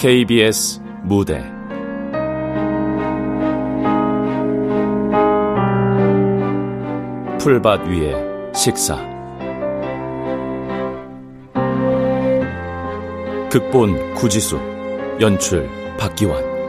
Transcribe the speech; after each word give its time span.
KBS 0.00 0.80
무대. 1.02 1.44
풀밭 7.38 7.86
위에 7.86 8.14
식사. 8.54 8.96
극본 13.50 14.14
구지수 14.14 14.58
연출 15.20 15.68
박기환 15.98 16.59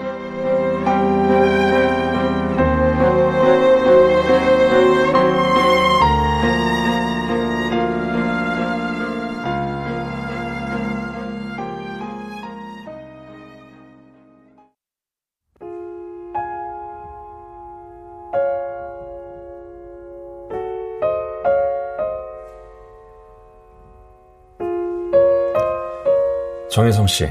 정혜성 26.71 27.05
씨, 27.07 27.27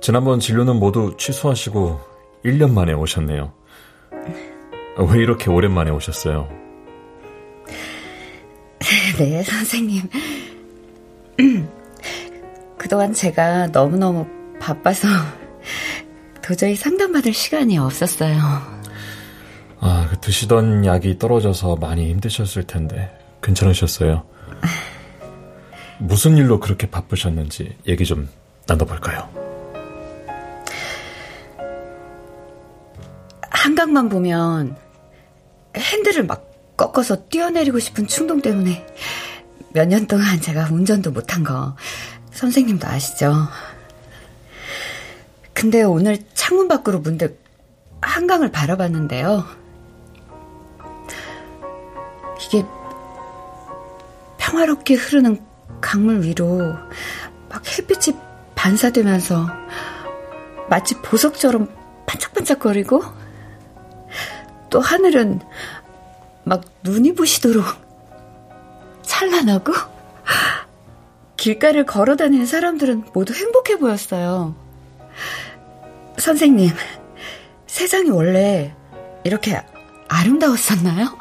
지난번 0.00 0.38
진료는 0.38 0.78
모두 0.78 1.16
취소하시고 1.18 2.00
1년 2.44 2.70
만에 2.70 2.92
오셨네요. 2.92 3.52
왜 5.10 5.18
이렇게 5.20 5.50
오랜만에 5.50 5.90
오셨어요? 5.90 6.48
네, 9.18 9.42
선생님. 9.42 10.02
그동안 12.78 13.12
제가 13.12 13.66
너무너무 13.68 14.28
바빠서 14.60 15.08
도저히 16.40 16.76
상담받을 16.76 17.32
시간이 17.32 17.78
없었어요. 17.78 18.36
아, 19.80 20.06
그 20.08 20.20
드시던 20.20 20.86
약이 20.86 21.18
떨어져서 21.18 21.76
많이 21.76 22.10
힘드셨을 22.10 22.62
텐데 22.62 23.10
괜찮으셨어요? 23.42 24.33
무슨 26.04 26.36
일로 26.36 26.60
그렇게 26.60 26.88
바쁘셨는지 26.90 27.78
얘기 27.86 28.04
좀 28.04 28.28
나눠볼까요? 28.66 29.26
한강만 33.50 34.10
보면 34.10 34.76
핸들을 35.74 36.24
막 36.26 36.50
꺾어서 36.76 37.24
뛰어내리고 37.28 37.78
싶은 37.78 38.06
충동 38.06 38.42
때문에 38.42 38.86
몇 39.72 39.88
년 39.88 40.06
동안 40.06 40.40
제가 40.40 40.68
운전도 40.70 41.10
못한 41.10 41.42
거 41.42 41.74
선생님도 42.32 42.86
아시죠? 42.86 43.32
근데 45.54 45.82
오늘 45.82 46.18
창문 46.34 46.68
밖으로 46.68 46.98
문득 46.98 47.42
한강을 48.02 48.52
바라봤는데요. 48.52 49.44
이게 52.46 52.62
평화롭게 54.36 54.94
흐르는 54.94 55.40
강물 55.84 56.22
위로 56.22 56.74
막 57.50 57.62
햇빛이 57.66 58.16
반사되면서 58.54 59.46
마치 60.70 60.94
보석처럼 61.02 61.68
반짝반짝거리고 62.06 63.02
또 64.70 64.80
하늘은 64.80 65.42
막 66.44 66.62
눈이 66.82 67.14
부시도록 67.14 67.66
찬란하고 69.02 69.74
길가를 71.36 71.84
걸어 71.84 72.16
다니는 72.16 72.46
사람들은 72.46 73.04
모두 73.12 73.34
행복해 73.34 73.76
보였어요. 73.78 74.56
선생님, 76.16 76.70
세상이 77.66 78.08
원래 78.08 78.74
이렇게 79.22 79.62
아름다웠었나요? 80.08 81.18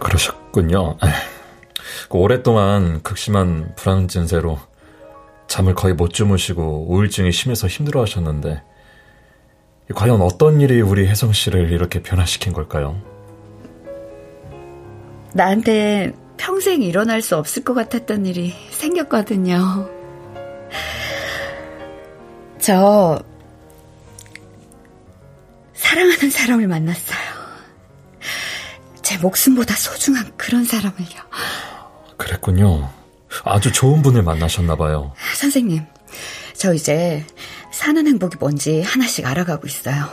그러셨 0.00 0.35
군요. 0.56 0.96
그 2.08 2.16
오랫동안 2.16 3.02
극심한 3.02 3.74
불안 3.76 4.08
증세로 4.08 4.58
잠을 5.48 5.74
거의 5.74 5.92
못 5.92 6.14
주무시고 6.14 6.86
우울증이 6.88 7.30
심해서 7.30 7.66
힘들어 7.66 8.00
하셨는데, 8.00 8.62
과연 9.94 10.22
어떤 10.22 10.62
일이 10.62 10.80
우리 10.80 11.06
혜성 11.06 11.34
씨를 11.34 11.70
이렇게 11.72 12.00
변화시킨 12.02 12.54
걸까요? 12.54 12.98
나한테 15.34 16.14
평생 16.38 16.82
일어날 16.82 17.20
수 17.20 17.36
없을 17.36 17.62
것 17.62 17.74
같았던 17.74 18.24
일이 18.24 18.54
생겼거든요. 18.70 19.90
저, 22.58 23.22
사랑하는 25.74 26.30
사람을 26.30 26.66
만났어요. 26.66 27.35
제 29.06 29.16
목숨보다 29.18 29.76
소중한 29.76 30.32
그런 30.36 30.64
사람을요. 30.64 31.06
그랬군요. 32.16 32.90
아주 33.44 33.70
좋은 33.70 34.02
분을 34.02 34.24
만나셨나봐요. 34.24 35.14
선생님, 35.36 35.86
저 36.54 36.74
이제 36.74 37.24
사는 37.70 38.04
행복이 38.04 38.36
뭔지 38.40 38.82
하나씩 38.82 39.24
알아가고 39.24 39.68
있어요. 39.68 40.10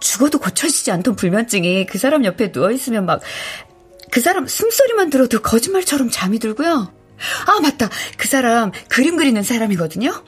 죽어도 0.00 0.40
고쳐지지 0.40 0.90
않던 0.90 1.14
불면증이 1.14 1.86
그 1.86 1.98
사람 1.98 2.24
옆에 2.24 2.50
누워있으면 2.52 3.06
막, 3.06 3.20
그 4.10 4.20
사람 4.20 4.48
숨소리만 4.48 5.10
들어도 5.10 5.40
거짓말처럼 5.40 6.10
잠이 6.10 6.40
들고요. 6.40 6.92
아, 7.46 7.60
맞다. 7.60 7.88
그 8.16 8.26
사람 8.26 8.72
그림 8.88 9.16
그리는 9.16 9.40
사람이거든요. 9.44 10.24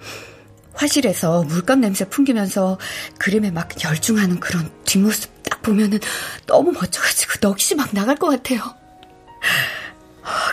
화실에서 0.75 1.43
물감 1.45 1.81
냄새 1.81 2.09
풍기면서 2.09 2.79
그림에 3.19 3.51
막 3.51 3.69
열중하는 3.83 4.41
그런 4.41 4.71
뒷모습 4.85 5.31
딱 5.43 5.63
보면은 5.63 5.99
너무 6.47 6.73
멋져가지고 6.73 7.41
넋이 7.41 7.77
막 7.77 7.93
나갈 7.93 8.17
것 8.17 8.29
같아요. 8.29 8.61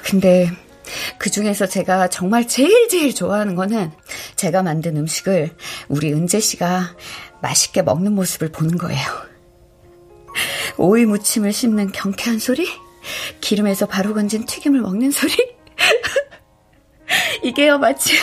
근데 0.03 0.51
그 1.17 1.29
중에서 1.29 1.67
제가 1.67 2.09
정말 2.09 2.47
제일 2.47 2.87
제일 2.89 3.13
좋아하는 3.13 3.55
거는 3.55 3.91
제가 4.35 4.63
만든 4.63 4.97
음식을 4.97 5.55
우리 5.87 6.13
은재 6.13 6.39
씨가 6.39 6.95
맛있게 7.41 7.81
먹는 7.81 8.13
모습을 8.13 8.51
보는 8.51 8.77
거예요. 8.77 9.29
오이 10.77 11.05
무침을 11.05 11.53
씹는 11.53 11.91
경쾌한 11.91 12.39
소리, 12.39 12.67
기름에서 13.41 13.85
바로 13.85 14.13
건진 14.13 14.45
튀김을 14.45 14.81
먹는 14.81 15.11
소리. 15.11 15.33
이게요, 17.43 17.77
마치요, 17.77 18.21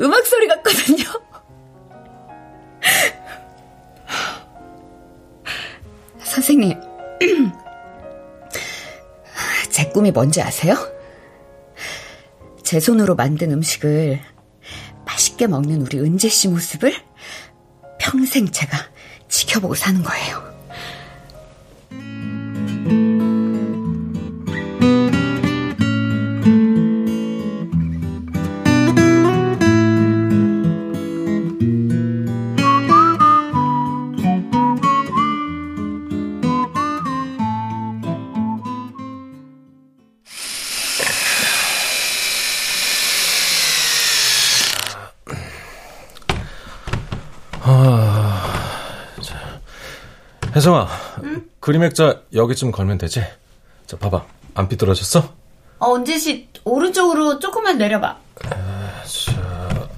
음악 0.00 0.26
소리 0.26 0.48
같거든요. 0.48 1.04
선생님, 6.22 6.80
제 9.70 9.88
꿈이 9.90 10.10
뭔지 10.10 10.42
아세요? 10.42 10.74
제 12.62 12.80
손으로 12.80 13.14
만든 13.14 13.52
음식을 13.52 14.20
맛있게 15.06 15.46
먹는 15.46 15.82
우리 15.82 16.00
은재 16.00 16.28
씨 16.28 16.48
모습을 16.48 16.92
평생 17.98 18.50
제가 18.50 18.76
지켜보고 19.28 19.74
사는 19.74 20.02
거예요. 20.02 20.48
혜성아, 50.68 50.88
응? 51.24 51.48
그림 51.60 51.82
액자 51.82 52.20
여기쯤 52.34 52.72
걸면 52.72 52.98
되지? 52.98 53.24
자, 53.86 53.96
봐봐. 53.96 54.22
안 54.54 54.68
삐뚤어졌어? 54.68 55.32
어, 55.78 55.94
은지씨, 55.94 56.48
오른쪽으로 56.64 57.38
조금만 57.38 57.78
내려봐. 57.78 58.18
아, 58.44 59.02
자, 59.06 59.88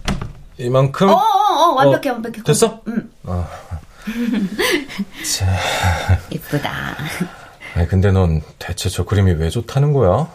이만큼? 0.59 1.09
어, 1.09 1.13
어, 1.13 1.17
어, 1.17 1.75
완벽해, 1.75 2.11
어, 2.11 2.13
완벽해. 2.13 2.43
됐어? 2.45 2.81
응. 2.87 3.11
어. 3.25 3.49
자. 5.37 6.21
이쁘다. 6.31 6.97
아니, 7.75 7.89
근데 7.89 8.13
넌 8.13 8.41
대체 8.61 8.89
저 8.89 9.05
그림이 9.05 9.33
왜 9.33 9.51
좋다는 9.51 9.93
거야? 9.93 10.29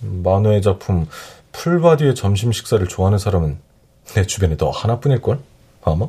만화의 0.00 0.60
작품, 0.60 1.08
풀바디의 1.52 2.14
점심 2.14 2.52
식사를 2.52 2.86
좋아하는 2.86 3.18
사람은 3.18 3.58
내 4.14 4.26
주변에 4.26 4.58
너 4.58 4.68
하나뿐일걸? 4.68 5.38
아마? 5.84 6.08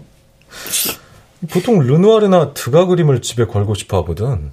보통 1.47 1.79
르누아르나 1.79 2.53
드가 2.53 2.85
그림을 2.85 3.21
집에 3.21 3.45
걸고 3.45 3.75
싶어 3.75 4.01
하거든. 4.01 4.51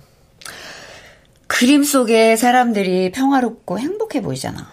그림 1.47 1.85
속에 1.85 2.37
사람들이 2.37 3.12
평화롭고 3.12 3.79
행복해 3.79 4.21
보이잖아. 4.21 4.73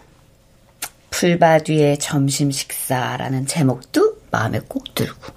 풀바뒤의 1.11 1.99
점심 1.99 2.51
식사라는 2.51 3.47
제목도 3.47 4.17
마음에 4.31 4.59
꼭 4.67 4.93
들고. 4.95 5.33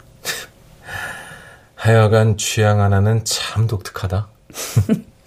하여간 1.77 2.37
취향 2.37 2.81
하나는 2.81 3.25
참 3.25 3.67
독특하다. 3.67 4.29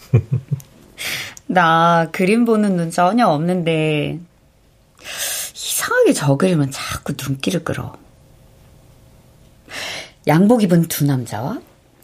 나 1.47 2.09
그림 2.11 2.45
보는 2.45 2.75
눈 2.75 2.91
전혀 2.91 3.27
없는데 3.27 4.19
이상하게 5.55 6.13
저 6.13 6.35
그림은 6.35 6.71
자꾸 6.71 7.13
눈길을 7.17 7.63
끌어. 7.63 7.95
양복 10.27 10.63
입은 10.63 10.83
두 10.83 11.05
남자와 11.05 11.59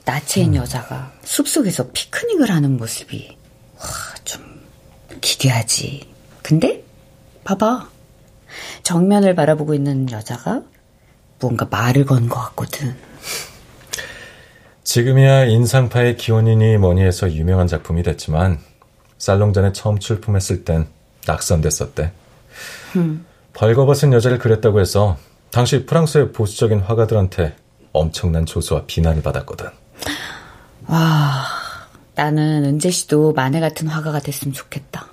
나체인 0.06 0.52
음. 0.52 0.56
여자가 0.56 1.12
숲속에서 1.24 1.90
피크닉을 1.92 2.50
하는 2.50 2.78
모습이 2.78 3.38
와, 3.78 3.86
좀 4.24 4.44
기괴하지. 5.22 6.08
근데 6.42 6.84
봐봐. 7.44 7.90
정면을 8.84 9.36
바라보고 9.36 9.74
있는 9.74 10.10
여자가 10.12 10.62
뭔가 11.40 11.66
말을 11.70 12.06
건 12.06 12.30
것 12.30 12.40
같거든. 12.40 12.96
지금이야 14.84 15.46
인상파의 15.46 16.16
기원이니 16.16 16.78
뭐니 16.78 17.02
해서 17.02 17.32
유명한 17.32 17.68
작품이 17.68 18.04
됐지만 18.04 18.60
살롱전에 19.18 19.74
처음 19.74 20.00
출품했을 20.00 20.64
땐 20.64 20.88
낙선됐었대. 21.28 22.12
음. 22.96 23.26
벌거벗은 23.54 24.14
여자를 24.14 24.38
그렸다고 24.38 24.80
해서 24.80 25.18
당시 25.52 25.86
프랑스의 25.86 26.32
보수적인 26.32 26.80
화가들한테 26.82 27.56
엄청난 27.98 28.46
조소와 28.46 28.84
비난을 28.86 29.22
받았거든. 29.22 29.68
와, 30.88 31.46
나는 32.16 32.64
은재 32.66 32.92
씨도 32.92 33.34
마네 33.34 33.60
같은 33.60 33.88
화가가 33.88 34.20
됐으면 34.20 34.54
좋겠다. 34.54 35.08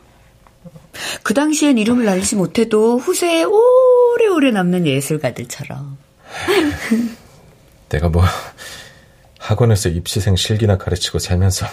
그 1.23 1.35
당시엔 1.35 1.79
이름을 1.79 2.05
날리지 2.05 2.37
못해도 2.37 2.99
후세에 2.99 3.45
오래오래 3.45 4.51
남는 4.51 4.87
예술가들처럼. 4.87 5.97
내가 7.89 8.09
뭐 8.09 8.23
학원에서 9.39 9.89
입시생 9.89 10.37
실기나 10.37 10.79
가르치고 10.79 11.19
살면서 11.19 11.67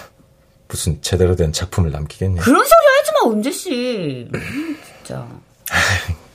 무슨 0.68 1.02
제대로 1.02 1.36
된 1.36 1.52
작품을 1.52 1.92
남기겠냐. 1.92 2.42
그런 2.42 2.64
소리 2.64 2.86
하지 2.98 3.12
마, 3.14 3.32
은재 3.32 3.52
씨. 3.52 4.30
진짜. 5.04 5.28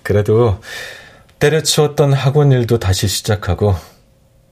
그래도 0.02 0.60
때려치웠던 1.38 2.12
학원 2.12 2.52
일도 2.52 2.78
다시 2.78 3.08
시작하고 3.08 3.74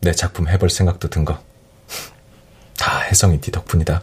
내 0.03 0.13
작품 0.13 0.49
해볼 0.49 0.69
생각도 0.69 1.09
든 1.09 1.25
거. 1.25 1.39
다 2.77 3.01
혜성이 3.03 3.41
네 3.41 3.51
덕분이다. 3.53 4.03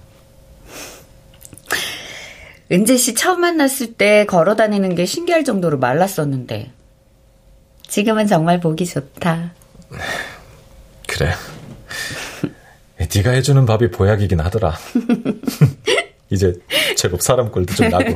은재 2.71 2.97
씨 2.97 3.13
처음 3.15 3.41
만났을 3.41 3.93
때 3.93 4.25
걸어 4.25 4.55
다니는 4.55 4.95
게 4.95 5.05
신기할 5.05 5.43
정도로 5.43 5.77
말랐었는데 5.77 6.71
지금은 7.87 8.27
정말 8.27 8.59
보기 8.59 8.85
좋다. 8.85 9.53
그래. 11.07 11.33
네가 13.13 13.31
해주는 13.31 13.65
밥이 13.65 13.91
보약이긴 13.91 14.39
하더라. 14.39 14.77
이제 16.29 16.53
제법 16.95 17.21
사람 17.21 17.51
꼴도 17.51 17.73
좀 17.73 17.89
나고. 17.89 18.13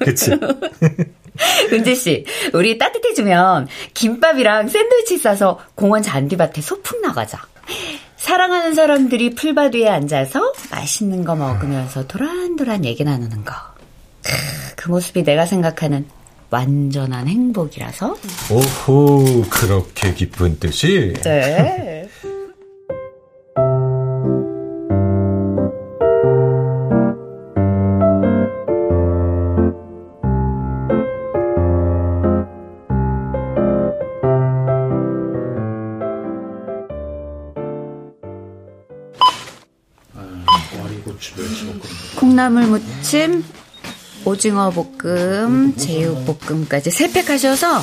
그치? 0.00 0.30
은재 1.72 1.94
씨, 1.94 2.24
우리 2.52 2.78
따뜻해지면 2.78 3.68
김밥이랑 3.94 4.68
샌드위치 4.68 5.18
싸서 5.18 5.60
공원 5.74 6.02
잔디밭에 6.02 6.60
소풍 6.60 7.00
나가자. 7.00 7.40
사랑하는 8.16 8.74
사람들이 8.74 9.34
풀밭 9.34 9.74
위에 9.74 9.88
앉아서 9.88 10.52
맛있는 10.70 11.24
거 11.24 11.34
먹으면서 11.34 12.06
도란도란 12.06 12.84
얘기 12.84 13.04
나누는 13.04 13.44
거. 13.44 13.54
그 14.76 14.88
모습이 14.90 15.24
내가 15.24 15.44
생각하는 15.44 16.06
완전한 16.50 17.28
행복이라서. 17.28 18.16
오호, 18.50 19.44
그렇게 19.50 20.14
기쁜 20.14 20.58
뜻이? 20.58 21.14
네. 21.22 22.08
콩나물 42.44 42.66
무침, 42.66 43.42
오징어 44.26 44.70
볶음, 44.70 45.74
제육 45.76 46.26
볶음까지 46.26 46.90
세팩 46.90 47.30
하셔서 47.30 47.80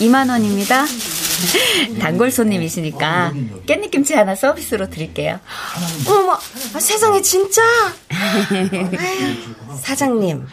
2만 0.00 0.28
원입니다. 0.30 0.84
단골 2.00 2.32
손님이시니까 2.32 3.32
깻잎김치 3.66 4.14
하나 4.14 4.34
서비스로 4.34 4.90
드릴게요. 4.90 5.38
어머, 6.08 6.32
아, 6.32 6.80
세상에 6.80 7.22
진짜? 7.22 7.62
사장님, 9.80 10.44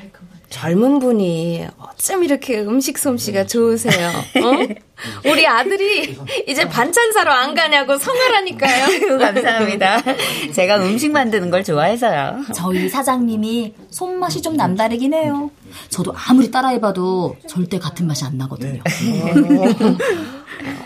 젊은 0.50 1.00
분이 1.00 1.68
어쩜 1.78 2.24
이렇게 2.24 2.60
음식 2.62 2.98
솜씨가 2.98 3.46
좋으세요? 3.48 4.10
어? 4.10 4.76
우리 5.30 5.46
아들이 5.46 6.18
이제 6.48 6.68
반찬 6.68 7.12
사러 7.12 7.32
안 7.34 7.54
가냐고 7.54 7.98
성화라니까요. 7.98 9.18
감사합니다. 9.20 10.02
제가 10.54 10.78
음식 10.78 11.12
만드는 11.12 11.50
걸 11.50 11.64
좋아해서요. 11.64 12.46
저희 12.56 12.88
사장님이 12.88 13.74
손맛이 13.90 14.42
좀 14.42 14.56
남다르긴 14.56 15.14
해요. 15.14 15.52
저도 15.90 16.14
아무리 16.16 16.50
따라해봐도 16.50 17.36
절대 17.48 17.78
같은 17.78 18.08
맛이 18.08 18.24
안 18.24 18.38
나거든요. 18.38 18.82
어, 18.82 19.98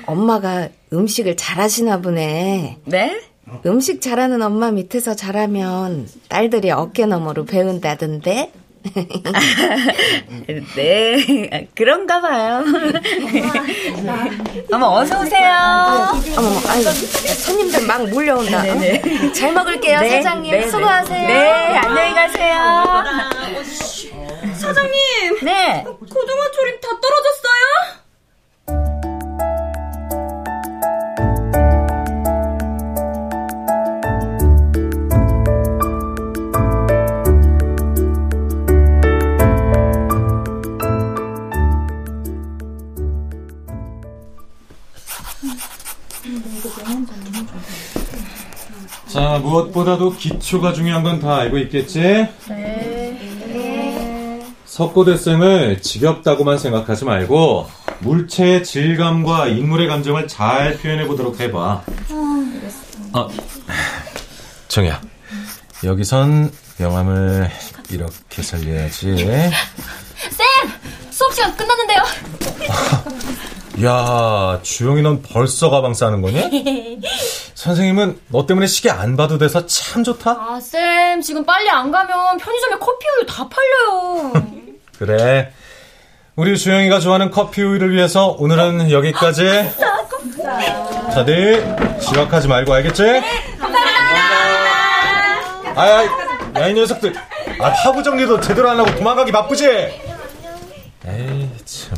엄마가 0.11 0.69
음식을 0.91 1.37
잘하시나 1.37 2.01
보네. 2.01 2.79
네? 2.85 3.21
음식 3.65 4.01
잘하는 4.01 4.41
엄마 4.41 4.71
밑에서 4.71 5.15
잘하면 5.15 6.07
딸들이 6.29 6.71
어깨너머로 6.71 7.45
배운다던데? 7.45 8.51
네, 10.75 11.67
그런가 11.75 12.19
봐요. 12.21 12.63
어머, 14.73 14.87
어서오세요. 14.99 15.51
어머, 16.37 16.49
아유, 16.67 16.83
손님들 16.83 17.85
막 17.85 18.07
몰려온다. 18.09 18.61
네네. 18.63 19.01
네. 19.01 19.31
잘 19.33 19.53
먹을게요, 19.53 19.99
네, 19.99 20.09
사장님. 20.21 20.51
네, 20.51 20.61
네, 20.61 20.67
수고하세요. 20.67 21.27
네, 21.27 21.77
안녕히 21.77 22.13
가세요. 22.13 23.03
사장님! 24.55 25.39
네. 25.43 25.83
고등어 25.83 26.51
조림 26.51 26.79
다 26.81 26.87
떨어졌어요? 26.89 28.00
자, 49.11 49.39
무엇보다도 49.41 50.15
기초가 50.15 50.73
중요한 50.73 51.03
건 51.03 51.19
다 51.19 51.35
알고 51.37 51.57
있겠지? 51.59 51.99
네. 52.47 54.41
석고대생을 54.65 55.81
지겹다고만 55.81 56.57
생각하지 56.57 57.03
말고 57.05 57.67
물체의 57.99 58.63
질감과 58.63 59.47
인물의 59.49 59.87
감정을 59.89 60.27
잘 60.27 60.77
표현해 60.77 61.05
보도록 61.07 61.39
해봐. 61.39 61.83
아, 63.13 63.27
정이야. 64.69 65.01
여기선 65.83 66.51
명함을 66.77 67.51
이렇게 67.91 68.41
살려야지. 68.41 69.17
쌤! 69.17 69.51
수업 71.11 71.33
시간 71.35 71.55
끝났는데요. 71.57 71.99
야, 73.85 74.59
주영이 74.63 75.01
넌 75.01 75.21
벌써 75.21 75.69
가방 75.69 75.93
싸는 75.93 76.21
거니? 76.21 76.39
선생님은 77.61 78.19
너 78.29 78.47
때문에 78.47 78.65
시계 78.65 78.89
안 78.89 79.15
봐도 79.15 79.37
돼서 79.37 79.67
참 79.67 80.03
좋다. 80.03 80.31
아, 80.31 80.59
쌤, 80.59 81.21
지금 81.21 81.45
빨리 81.45 81.69
안 81.69 81.91
가면 81.91 82.37
편의점에 82.39 82.77
커피 82.79 83.05
우유 83.19 83.25
다 83.27 83.47
팔려요. 83.47 84.33
그래. 84.97 85.53
우리 86.35 86.57
주영이가 86.57 86.99
좋아하는 86.99 87.29
커피 87.29 87.61
우유를 87.61 87.93
위해서 87.93 88.29
오늘은 88.39 88.89
여기까지. 88.89 89.45
다들 91.13 91.99
지각하지 91.99 92.47
말고 92.47 92.73
알겠지? 92.73 93.03
네, 93.03 93.21
감사합니다. 93.59 94.01
아이, 95.79 96.07
야, 96.63 96.67
이 96.67 96.73
녀석들. 96.73 97.13
아, 97.59 97.69
하부 97.69 98.01
정리도 98.01 98.41
제대로 98.41 98.71
안 98.71 98.79
하고 98.79 98.89
도망가기 98.95 99.31
바쁘지? 99.31 99.67
에이, 101.05 101.49
참. 101.65 101.95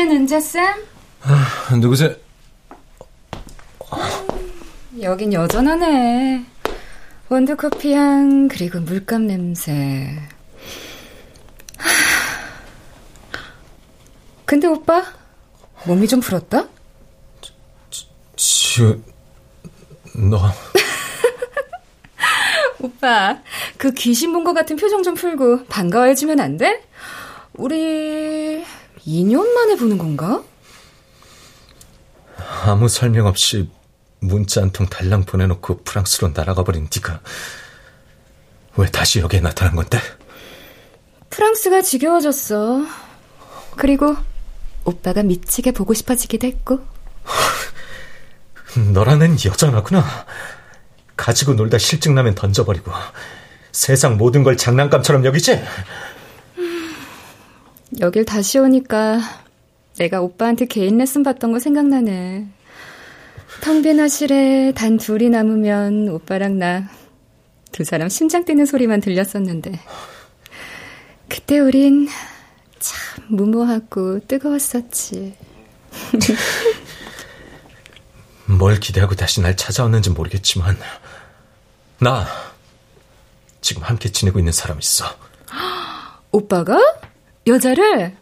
신은재 0.00 0.40
쌤? 0.40 0.62
아, 1.22 1.74
누구세요? 1.76 2.14
여긴 5.00 5.32
여전하네. 5.32 6.44
원두커피 7.30 7.94
향, 7.94 8.46
그리고 8.46 8.78
물감 8.80 9.26
냄새. 9.26 10.06
근데 14.44 14.66
오빠, 14.66 15.02
몸이 15.86 16.06
좀 16.08 16.20
풀었다? 16.20 16.68
지우, 18.36 19.00
너. 20.14 20.38
오빠, 22.80 23.38
그 23.78 23.92
귀신 23.92 24.34
본 24.34 24.44
것 24.44 24.52
같은 24.52 24.76
표정 24.76 25.02
좀 25.02 25.14
풀고 25.14 25.64
반가워해주면 25.68 26.38
안 26.40 26.58
돼? 26.58 26.82
우리 27.54 28.62
2년 29.06 29.46
만에 29.54 29.76
보는 29.76 29.98
건가? 29.98 30.42
아무 32.64 32.88
설명 32.88 33.26
없이 33.26 33.70
문자 34.20 34.60
한 34.62 34.70
통 34.72 34.86
달랑 34.88 35.24
보내놓고 35.24 35.82
프랑스로 35.84 36.32
날아가 36.34 36.64
버린 36.64 36.88
네가 36.94 37.20
왜 38.76 38.90
다시 38.90 39.20
여기에 39.20 39.40
나타난 39.40 39.76
건데? 39.76 39.98
프랑스가 41.30 41.82
지겨워졌어. 41.82 42.84
그리고 43.76 44.16
오빠가 44.84 45.22
미치게 45.22 45.72
보고 45.72 45.94
싶어지기도 45.94 46.46
했고. 46.46 46.80
너란 48.92 49.22
애는 49.22 49.36
여전하구나. 49.44 50.04
가지고 51.16 51.54
놀다 51.54 51.78
실증나면 51.78 52.34
던져버리고 52.34 52.92
세상 53.72 54.16
모든 54.18 54.42
걸 54.42 54.56
장난감처럼 54.56 55.24
여기지? 55.24 55.62
여길 58.00 58.24
다시 58.24 58.58
오니까 58.58 59.20
내가 59.96 60.20
오빠한테 60.20 60.66
개인 60.66 60.98
레슨 60.98 61.22
받던 61.22 61.52
거 61.52 61.58
생각나네. 61.58 62.46
텅 63.62 63.82
빈 63.82 64.00
화실에 64.00 64.72
단 64.74 64.98
둘이 64.98 65.30
남으면 65.30 66.08
오빠랑 66.08 66.58
나 66.58 67.06
두 67.76 67.84
사람 67.84 68.08
심장 68.08 68.46
뛰는 68.46 68.64
소리만 68.64 69.02
들렸었는데 69.02 69.78
그때 71.28 71.58
우린 71.58 72.08
참 72.78 73.26
무모하고 73.28 74.20
뜨거웠었지. 74.26 75.36
뭘 78.58 78.80
기대하고 78.80 79.14
다시 79.14 79.42
날 79.42 79.58
찾아왔는지 79.58 80.08
모르겠지만 80.08 80.78
나 81.98 82.26
지금 83.60 83.82
함께 83.82 84.10
지내고 84.10 84.38
있는 84.38 84.52
사람 84.52 84.78
있어. 84.78 85.04
오빠가? 86.32 86.78
여자를? 87.46 88.16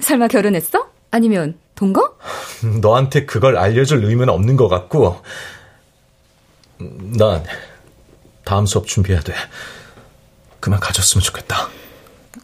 설마 0.00 0.28
결혼했어? 0.28 0.90
아니면 1.10 1.58
동거? 1.74 2.16
너한테 2.82 3.24
그걸 3.26 3.56
알려줄 3.56 4.04
의무는 4.04 4.32
없는 4.32 4.56
것 4.56 4.68
같고 4.68 5.22
난 6.78 7.44
다음 8.44 8.66
수업 8.66 8.86
준비해야 8.86 9.22
돼. 9.22 9.32
그만 10.60 10.80
가졌으면 10.80 11.22
좋겠다. 11.22 11.68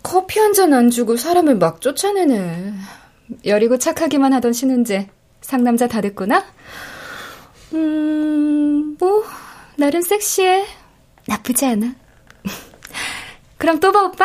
커피 0.03 0.39
한 0.39 0.53
잔 0.53 0.73
안 0.73 0.91
주고 0.91 1.17
사람을 1.17 1.57
막 1.57 1.81
쫓아내네. 1.81 2.73
여리고 3.47 3.79
착하기만 3.79 4.33
하던 4.35 4.53
신은재 4.53 5.09
상남자 5.41 5.87
다 5.89 6.01
됐구나? 6.01 6.45
음, 7.75 8.97
뭐 8.99 9.25
나름 9.77 10.03
섹시해. 10.03 10.67
나쁘지 11.27 11.67
않아. 11.67 11.95
그럼 13.59 13.81
또 13.81 13.93
봐, 13.93 14.03
오빠? 14.03 14.25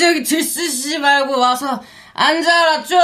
여기저기 0.00 0.22
들쓰지 0.22 0.98
말고 0.98 1.38
와서 1.38 1.82
앉아라 2.14 2.84
쭉. 2.84 2.98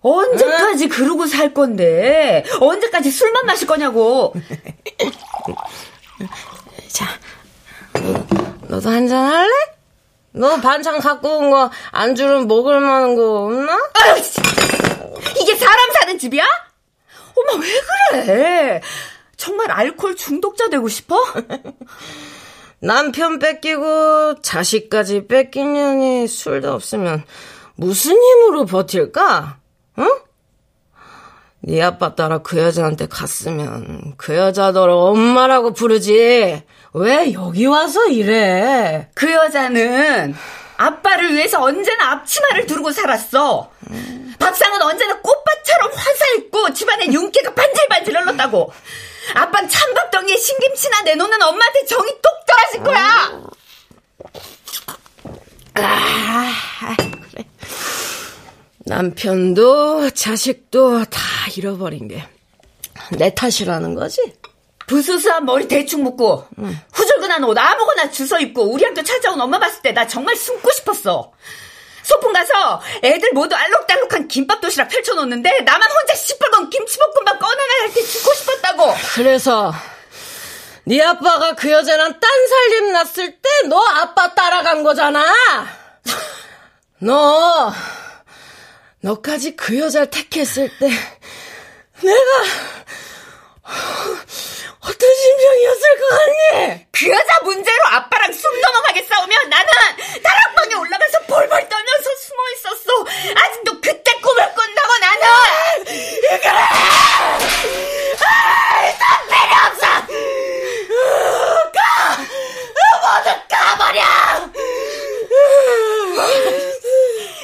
언제까지 0.00 0.84
응? 0.84 0.88
그러고 0.88 1.26
살 1.26 1.52
건데? 1.54 2.44
언제까지 2.60 3.10
술만 3.10 3.46
마실 3.46 3.66
거냐고? 3.66 4.32
자, 6.92 7.06
너, 8.68 8.80
도 8.80 8.90
한잔 8.90 9.26
할래? 9.26 9.50
너 10.32 10.56
반찬 10.60 10.98
갖고 11.00 11.38
온 11.38 11.50
거 11.50 11.70
안주는 11.90 12.46
먹을 12.46 12.80
만한 12.80 13.16
거 13.16 13.46
없나? 13.46 13.72
아유, 13.72 14.22
이게 15.40 15.56
사람 15.56 15.90
사는 15.92 16.18
집이야? 16.18 16.44
엄마 17.34 17.64
왜 17.64 17.68
그래? 18.22 18.80
정말 19.36 19.70
알코올 19.70 20.16
중독자 20.16 20.68
되고 20.68 20.88
싶어? 20.88 21.16
남편 22.80 23.38
뺏기고 23.38 24.40
자식까지 24.42 25.26
뺏긴 25.26 25.72
년이 25.72 26.28
술도 26.28 26.72
없으면 26.72 27.24
무슨 27.74 28.12
힘으로 28.12 28.66
버틸까? 28.66 29.58
응? 29.98 30.18
네 31.60 31.82
아빠 31.82 32.14
따라 32.14 32.38
그 32.38 32.58
여자한테 32.58 33.06
갔으면 33.08 34.14
그 34.16 34.36
여자더러 34.36 34.94
엄마라고 34.94 35.72
부르지. 35.72 36.62
왜 36.94 37.32
여기 37.32 37.66
와서 37.66 38.06
이래? 38.06 39.08
그 39.14 39.30
여자는 39.30 40.34
아빠를 40.76 41.34
위해서 41.34 41.60
언제나 41.60 42.12
앞치마를 42.12 42.66
두르고 42.66 42.92
살았어. 42.92 43.70
음. 43.90 44.34
밥상은 44.38 44.80
언제나 44.80 45.20
꽃밭처럼 45.20 45.90
화사했고 45.92 46.72
집안에 46.72 47.06
윤기가 47.12 47.52
반질반질 47.52 48.16
흘렀다고. 48.16 48.72
아빤 49.34 49.68
찬밥덩이에 49.68 50.36
신김치나 50.36 51.02
내놓는 51.02 51.42
엄마한테 51.42 51.84
정이 51.86 52.10
똑 52.22 52.46
떨어질 52.46 52.82
거야. 52.84 53.48
아, 55.74 56.52
그래. 57.30 57.44
남편도 58.86 60.10
자식도 60.10 61.04
다 61.04 61.20
잃어버린 61.56 62.08
게 62.08 62.24
내 63.16 63.34
탓이라는 63.34 63.94
거지? 63.94 64.20
부수수한 64.86 65.44
머리 65.46 65.66
대충 65.66 66.02
묶고 66.02 66.46
응. 66.58 66.78
후줄근한 66.92 67.42
옷 67.44 67.56
아무거나 67.56 68.10
주워 68.10 68.38
입고 68.38 68.64
우리 68.70 68.84
학교 68.84 69.02
찾아온 69.02 69.40
엄마 69.40 69.58
봤을 69.58 69.80
때 69.82 69.92
나 69.92 70.06
정말 70.06 70.36
숨고 70.36 70.70
싶었어. 70.72 71.32
소풍 72.08 72.32
가서 72.32 72.80
애들 73.04 73.32
모두 73.34 73.54
알록달록한 73.54 74.28
김밥 74.28 74.62
도시락 74.62 74.88
펼쳐놓는데 74.88 75.60
나만 75.60 75.90
혼자 75.90 76.14
시뻘건 76.14 76.70
김치볶음밥 76.70 77.38
꺼내놔야 77.38 77.82
할 77.82 77.92
때 77.92 78.02
죽고 78.02 78.34
싶었다고. 78.34 78.94
그래서 79.14 79.74
네 80.84 81.02
아빠가 81.02 81.52
그 81.54 81.70
여자랑 81.70 82.18
딴 82.18 82.30
살림 82.48 82.92
났을 82.92 83.32
때 83.32 83.48
너 83.68 83.78
아빠 83.78 84.34
따라간 84.34 84.82
거잖아. 84.84 85.22
너 87.00 87.72
너까지 89.00 89.54
그 89.56 89.78
여자를 89.78 90.08
택했을 90.08 90.70
때 90.78 90.88
내가 92.00 92.44
어떤 94.88 95.14
심정이었을 95.14 95.98
것 95.98 96.08
같니? 96.08 96.86
그 96.92 97.08
여자 97.10 97.40
문제로 97.44 97.78
아빠랑 97.90 98.32
숨 98.32 98.60
넘어가게 98.60 99.02
싸우면 99.04 99.50
나는 99.50 99.68
다락방에 100.22 100.74
올라가서 100.74 101.20
볼볼 101.26 101.68
떨면서 101.68 102.10
숨어 102.16 102.42
있었어. 102.56 103.04
아직도 103.36 103.80
그때 103.82 104.12
꿈을 104.20 104.54
꾼다고 104.54 104.98
나는. 104.98 105.84
그래. 105.84 106.58
아, 108.24 108.98
담배이 108.98 109.52
없어. 109.66 109.86
가. 111.74 111.80
모두 113.02 113.28
가버려. 113.48 114.00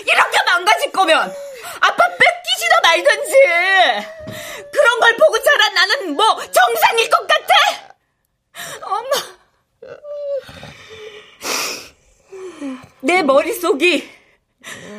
이렇게 0.06 0.42
망가질 0.46 0.92
거면 0.92 1.34
아빠 1.80 2.08
뺏 2.18 2.43
기지도 2.74 2.80
말든지. 2.82 3.32
그런 4.72 5.00
걸 5.00 5.16
보고 5.16 5.42
자란 5.42 5.74
나는 5.74 6.14
뭐 6.16 6.24
정상일 6.50 7.10
것 7.10 7.26
같아? 7.26 7.54
엄마. 8.82 9.10
내 13.00 13.22
머릿속이 13.22 14.10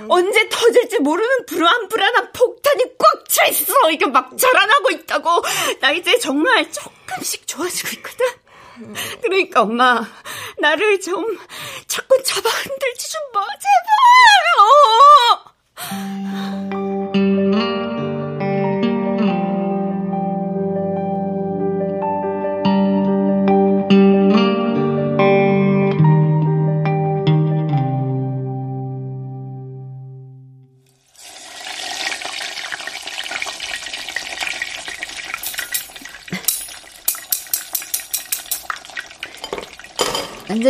언제 0.08 0.48
터질지 0.50 1.00
모르는 1.00 1.46
불안불안한 1.48 2.32
폭탄이 2.34 2.84
꽉 2.98 3.28
차 3.28 3.46
있어. 3.48 3.90
이게 3.92 4.06
막 4.06 4.38
자라나고 4.38 4.92
있다고. 4.92 5.42
나 5.82 5.92
이제 5.92 6.18
정말 6.20 6.72
조금씩 6.72 7.48
좋아지고 7.48 7.90
있거든. 7.98 8.26
그러니까 9.22 9.62
엄마 9.62 10.06
나를 10.60 11.00
좀 11.02 11.26
자꾸 11.88 12.22
잡아 12.24 12.50
흔들지 12.50 13.12
좀 13.12 13.22
마. 13.34 13.42
제발. 13.46 13.96
어. 16.82 16.85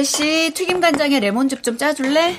은재씨, 0.05 0.51
튀김 0.53 0.81
간장에 0.81 1.19
레몬즙 1.19 1.63
좀 1.63 1.79
짜줄래? 1.79 2.37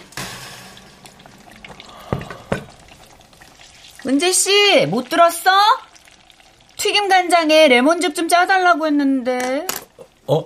은재 4.06 4.30
씨, 4.30 4.86
못 4.86 5.08
들었어? 5.08 5.50
튀김 6.76 7.08
간장에 7.08 7.66
레몬즙 7.66 8.14
좀 8.14 8.28
짜달라고 8.28 8.86
했는데. 8.86 9.66
어, 10.28 10.38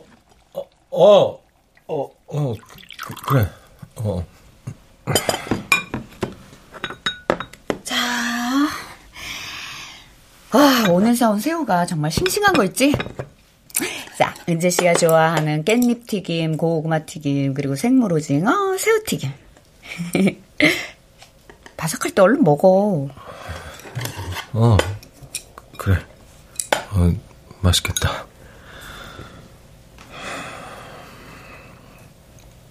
어, 0.54 0.62
어, 0.90 1.40
어, 1.88 2.10
어 2.26 2.54
그, 3.04 3.14
그래, 3.26 3.46
어. 3.96 4.24
자. 7.84 7.96
아, 10.52 10.86
오늘 10.88 11.14
사온 11.14 11.38
새우가 11.38 11.84
정말 11.84 12.10
싱싱한 12.10 12.54
거 12.54 12.64
있지? 12.64 12.94
자, 14.50 14.54
은재 14.54 14.70
씨가 14.70 14.94
좋아하는 14.94 15.64
깻잎 15.64 16.08
튀김, 16.08 16.56
고구마 16.56 17.00
튀김, 17.00 17.54
그리고 17.54 17.76
생물 17.76 18.12
오징어, 18.12 18.76
새우 18.78 19.00
튀김. 19.04 19.30
바삭할 21.76 22.10
때 22.12 22.22
얼른 22.22 22.42
먹어. 22.42 23.08
어, 24.52 24.76
그래. 25.78 25.98
어, 26.90 27.12
맛있겠다. 27.60 28.26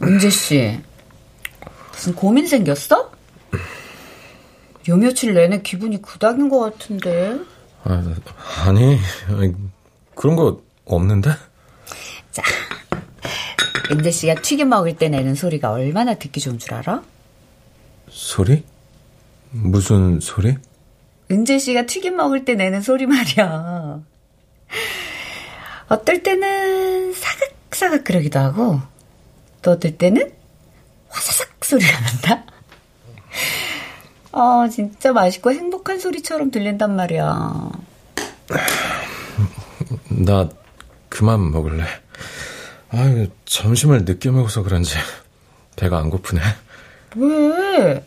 은재 0.03 0.29
씨, 0.29 0.81
무슨 1.93 2.13
고민 2.13 2.45
생겼어? 2.45 3.11
요 4.89 4.97
며칠 4.97 5.33
내내 5.33 5.61
기분이 5.61 6.01
그닥인 6.01 6.49
것 6.49 6.59
같은데. 6.59 7.39
아, 7.85 8.03
아니, 8.65 8.99
그런 10.15 10.35
거 10.35 10.61
없는데? 10.85 11.29
자, 13.89 13.95
은재 13.95 14.11
씨가 14.11 14.35
튀김 14.35 14.69
먹을 14.69 14.95
때 14.95 15.09
내는 15.09 15.35
소리가 15.35 15.71
얼마나 15.71 16.13
듣기 16.13 16.39
좋은 16.39 16.59
줄 16.59 16.75
알아? 16.75 17.03
소리? 18.09 18.63
무슨 19.51 20.19
소리? 20.19 20.55
은재 21.31 21.57
씨가 21.59 21.85
튀김 21.87 22.15
먹을 22.15 22.45
때 22.45 22.53
내는 22.55 22.81
소리 22.81 23.07
말이야. 23.07 24.01
어떨 25.89 26.21
때는 26.21 27.13
사각사각 27.13 28.03
그러기도 28.03 28.39
하고, 28.39 28.79
또 29.63 29.71
어떨 29.71 29.97
때는 29.97 30.31
화사삭 31.09 31.65
소리가 31.65 31.99
난다. 31.99 32.43
아, 34.31 34.69
진짜 34.71 35.11
맛있고 35.11 35.51
행복한 35.51 35.99
소리처럼 35.99 36.51
들린단 36.51 36.95
말이야. 36.95 37.71
나 40.09 40.49
그만 41.09 41.51
먹을래. 41.51 41.85
아, 42.91 43.27
점심을 43.45 44.05
늦게 44.05 44.31
먹어서 44.31 44.63
그런지 44.63 44.95
배가 45.75 45.99
안 45.99 46.09
고프네. 46.09 46.41
왜? 47.15 48.05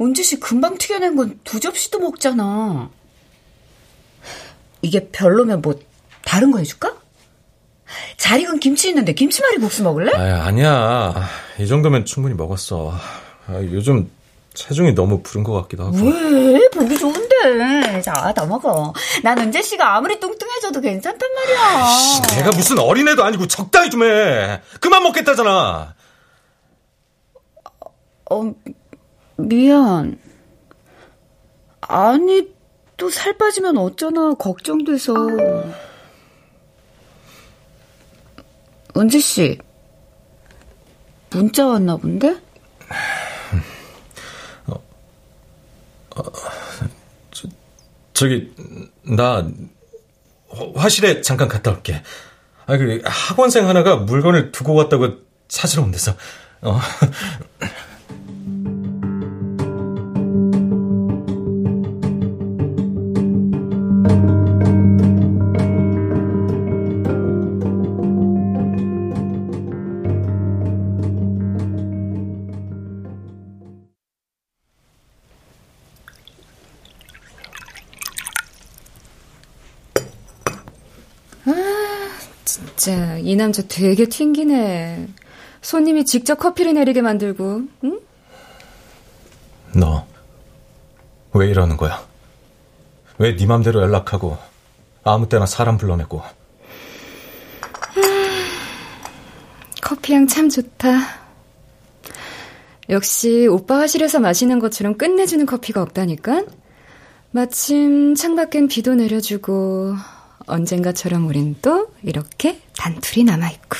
은지 0.00 0.22
씨 0.22 0.38
금방 0.40 0.78
튀겨낸 0.78 1.16
건 1.16 1.38
두 1.44 1.60
접시도 1.60 1.98
먹잖아. 1.98 2.90
이게 4.82 5.08
별로면 5.10 5.60
뭐 5.60 5.78
다른 6.24 6.50
거 6.50 6.58
해줄까? 6.58 6.96
잘 8.16 8.40
익은 8.40 8.60
김치 8.60 8.88
있는데 8.90 9.12
김치말이 9.12 9.56
국수 9.58 9.82
먹을래? 9.82 10.12
아, 10.14 10.46
아니야. 10.46 11.14
이 11.58 11.66
정도면 11.66 12.04
충분히 12.04 12.34
먹었어. 12.34 12.92
아, 13.46 13.54
요즘 13.62 14.10
체중이 14.54 14.92
너무 14.94 15.22
부른 15.22 15.42
것 15.44 15.52
같기도 15.62 15.84
하고. 15.86 15.96
왜? 15.96 16.68
보기 16.70 16.98
좋은 16.98 17.27
데. 17.42 18.00
자, 18.02 18.32
다 18.34 18.44
먹어. 18.46 18.92
난 19.22 19.38
은재 19.38 19.62
씨가 19.62 19.96
아무리 19.96 20.18
뚱뚱해져도 20.20 20.80
괜찮단 20.80 21.28
말이야. 21.34 22.36
내가 22.36 22.50
무슨 22.56 22.78
어린애도 22.78 23.24
아니고 23.24 23.46
적당히 23.46 23.90
좀 23.90 24.02
해. 24.02 24.60
그만 24.80 25.02
먹겠다잖아. 25.02 25.94
어, 28.30 28.54
미안. 29.36 30.18
아니, 31.80 32.48
또 32.96 33.08
살 33.10 33.38
빠지면 33.38 33.78
어쩌나 33.78 34.34
걱정돼서. 34.34 35.14
은지 38.96 39.20
씨, 39.20 39.56
문자 41.30 41.66
왔나 41.68 41.96
본데? 41.96 42.36
어, 44.66 44.74
어, 46.16 46.22
저, 46.22 46.86
저기 48.18 48.52
나 49.04 49.48
화실에 50.74 51.20
잠깐 51.20 51.46
갔다 51.46 51.70
올게. 51.70 52.02
아, 52.66 52.76
그 52.76 53.00
학원생 53.04 53.68
하나가 53.68 53.94
물건을 53.94 54.50
두고 54.50 54.74
왔다고 54.74 55.18
찾으러 55.46 55.84
온대서. 55.84 56.16
어. 56.62 56.80
진짜 82.78 83.18
이 83.18 83.34
남자 83.34 83.62
되게 83.68 84.06
튕기네. 84.06 85.08
손님이 85.60 86.04
직접 86.04 86.36
커피를 86.36 86.74
내리게 86.74 87.02
만들고, 87.02 87.62
응? 87.84 88.00
너 89.74 90.06
왜 91.34 91.48
이러는 91.48 91.76
거야? 91.76 92.04
왜 93.18 93.36
네 93.36 93.46
맘대로 93.46 93.82
연락하고 93.82 94.38
아무 95.04 95.28
때나 95.28 95.44
사람 95.46 95.76
불러내고? 95.76 96.22
커피향 99.82 100.26
참 100.26 100.48
좋다. 100.48 101.00
역시 102.90 103.46
오빠 103.50 103.78
화실에서 103.80 104.20
마시는 104.20 104.58
것처럼 104.58 104.96
끝내주는 104.96 105.44
커피가 105.46 105.82
없다니까? 105.82 106.44
마침 107.30 108.14
창밖엔 108.14 108.68
비도 108.68 108.94
내려주고 108.94 109.94
언젠가처럼 110.48 111.26
우린 111.26 111.56
또 111.62 111.92
이렇게 112.02 112.60
단둘이 112.76 113.24
남아있고. 113.24 113.76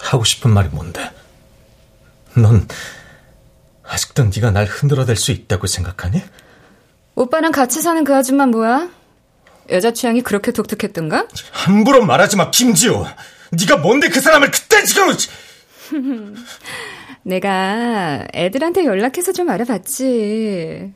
하고 0.00 0.24
싶은 0.24 0.50
말이 0.50 0.68
뭔데? 0.68 1.10
넌 2.34 2.66
아직도 3.82 4.24
네가 4.24 4.50
날 4.52 4.66
흔들어댈 4.66 5.16
수 5.16 5.32
있다고 5.32 5.66
생각하니? 5.66 6.22
오빠랑 7.14 7.52
같이 7.52 7.82
사는 7.82 8.04
그 8.04 8.14
아줌마 8.14 8.46
뭐야? 8.46 8.90
여자 9.70 9.92
취향이 9.92 10.22
그렇게 10.22 10.52
독특했던가? 10.52 11.26
함부로 11.52 12.04
말하지 12.04 12.36
마, 12.36 12.50
김지호. 12.50 13.06
네가 13.50 13.78
뭔데 13.78 14.08
그 14.08 14.20
사람을 14.20 14.50
그때 14.50 14.84
지금... 14.84 15.14
내가 17.22 18.26
애들한테 18.34 18.84
연락해서 18.84 19.32
좀 19.32 19.50
알아봤지. 19.50 20.92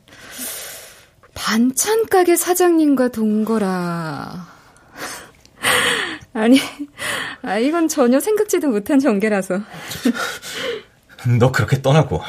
반찬 1.33 2.05
가게 2.07 2.35
사장님과 2.35 3.09
동거라. 3.09 4.47
아니, 6.33 6.59
아, 7.41 7.57
이건 7.57 7.87
전혀 7.87 8.19
생각지도 8.19 8.67
못한 8.67 8.99
전개라서. 8.99 9.59
너 11.39 11.51
그렇게 11.51 11.81
떠나고 11.81 12.21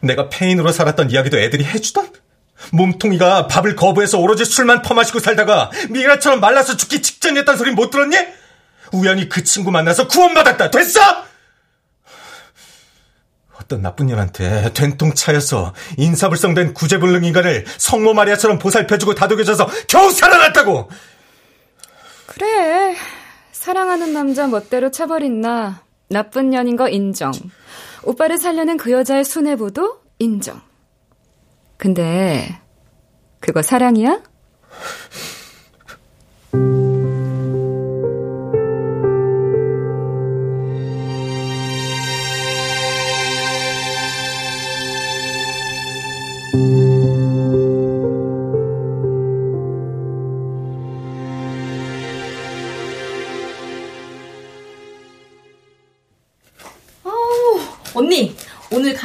내가 0.00 0.28
페인으로 0.28 0.72
살았던 0.72 1.10
이야기도 1.10 1.38
애들이 1.38 1.64
해주던? 1.64 2.10
몸통이가 2.72 3.46
밥을 3.46 3.76
거부해서 3.76 4.18
오로지 4.18 4.44
술만 4.44 4.82
퍼마시고 4.82 5.20
살다가 5.20 5.70
미라처럼 5.90 6.40
말라서 6.40 6.76
죽기 6.76 7.02
직전이었단 7.02 7.56
소리 7.56 7.70
못 7.70 7.90
들었니? 7.90 8.16
우연히 8.92 9.28
그 9.28 9.44
친구 9.44 9.70
만나서 9.70 10.08
구원받았다. 10.08 10.70
됐어? 10.70 11.00
어떤 13.68 13.82
나쁜 13.82 14.06
년한테 14.06 14.72
된통 14.72 15.12
차여서 15.12 15.74
인사불성된 15.98 16.72
구제불능 16.72 17.24
인간을 17.24 17.66
성모 17.76 18.14
마리아처럼 18.14 18.58
보살펴주고 18.58 19.14
다독여줘서 19.14 19.68
겨우 19.86 20.10
살아났다고! 20.10 20.88
그래. 22.26 22.96
사랑하는 23.52 24.14
남자 24.14 24.46
멋대로 24.46 24.90
차버린 24.90 25.42
나 25.42 25.82
나쁜 26.08 26.48
년인 26.48 26.76
거 26.76 26.88
인정. 26.88 27.30
오빠를 28.04 28.38
살려낸 28.38 28.78
그 28.78 28.90
여자의 28.90 29.24
순애보도 29.24 30.00
인정. 30.18 30.62
근데 31.76 32.58
그거 33.38 33.60
사랑이야? 33.60 34.22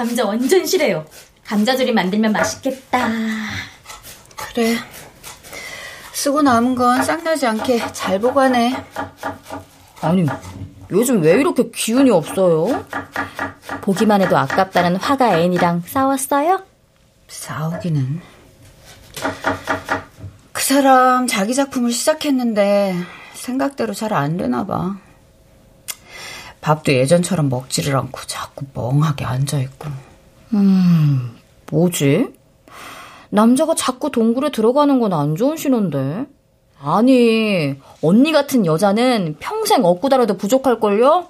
감자 0.03 0.25
완전 0.25 0.65
실해요. 0.65 1.05
감자조림 1.45 1.95
만들면 1.95 2.33
맛있겠다. 2.33 3.07
그래. 4.35 4.75
쓰고 6.11 6.41
남은 6.41 6.75
건 6.75 7.01
쌍나지 7.01 7.47
않게 7.47 7.93
잘 7.93 8.19
보관해. 8.19 8.75
아니, 10.01 10.25
요즘 10.91 11.21
왜 11.21 11.33
이렇게 11.39 11.69
기운이 11.71 12.09
없어요? 12.11 12.85
보기만 13.81 14.21
해도 14.21 14.37
아깝다는 14.37 14.97
화가 14.97 15.39
애인이랑 15.39 15.83
싸웠어요? 15.87 16.61
싸우기는. 17.29 18.21
그 20.51 20.61
사람 20.63 21.27
자기 21.27 21.55
작품을 21.55 21.91
시작했는데 21.93 22.95
생각대로 23.35 23.93
잘 23.93 24.11
안 24.13 24.35
되나 24.35 24.65
봐. 24.65 24.97
밥도 26.63 26.93
예전처럼 26.93 27.49
먹지를 27.49 27.95
않고 27.97 28.21
자꾸 28.25 28.65
멍하게 28.73 29.25
앉아있고. 29.25 29.89
음, 30.53 31.37
뭐지? 31.69 32.33
남자가 33.29 33.75
자꾸 33.75 34.09
동굴에 34.11 34.51
들어가는 34.51 34.99
건 34.99 35.11
안 35.13 35.35
좋은 35.35 35.57
신호인데. 35.57 36.25
아니, 36.81 37.75
언니 38.01 38.31
같은 38.31 38.65
여자는 38.65 39.35
평생 39.39 39.83
얻고 39.85 40.07
달아도 40.09 40.37
부족할걸요? 40.37 41.27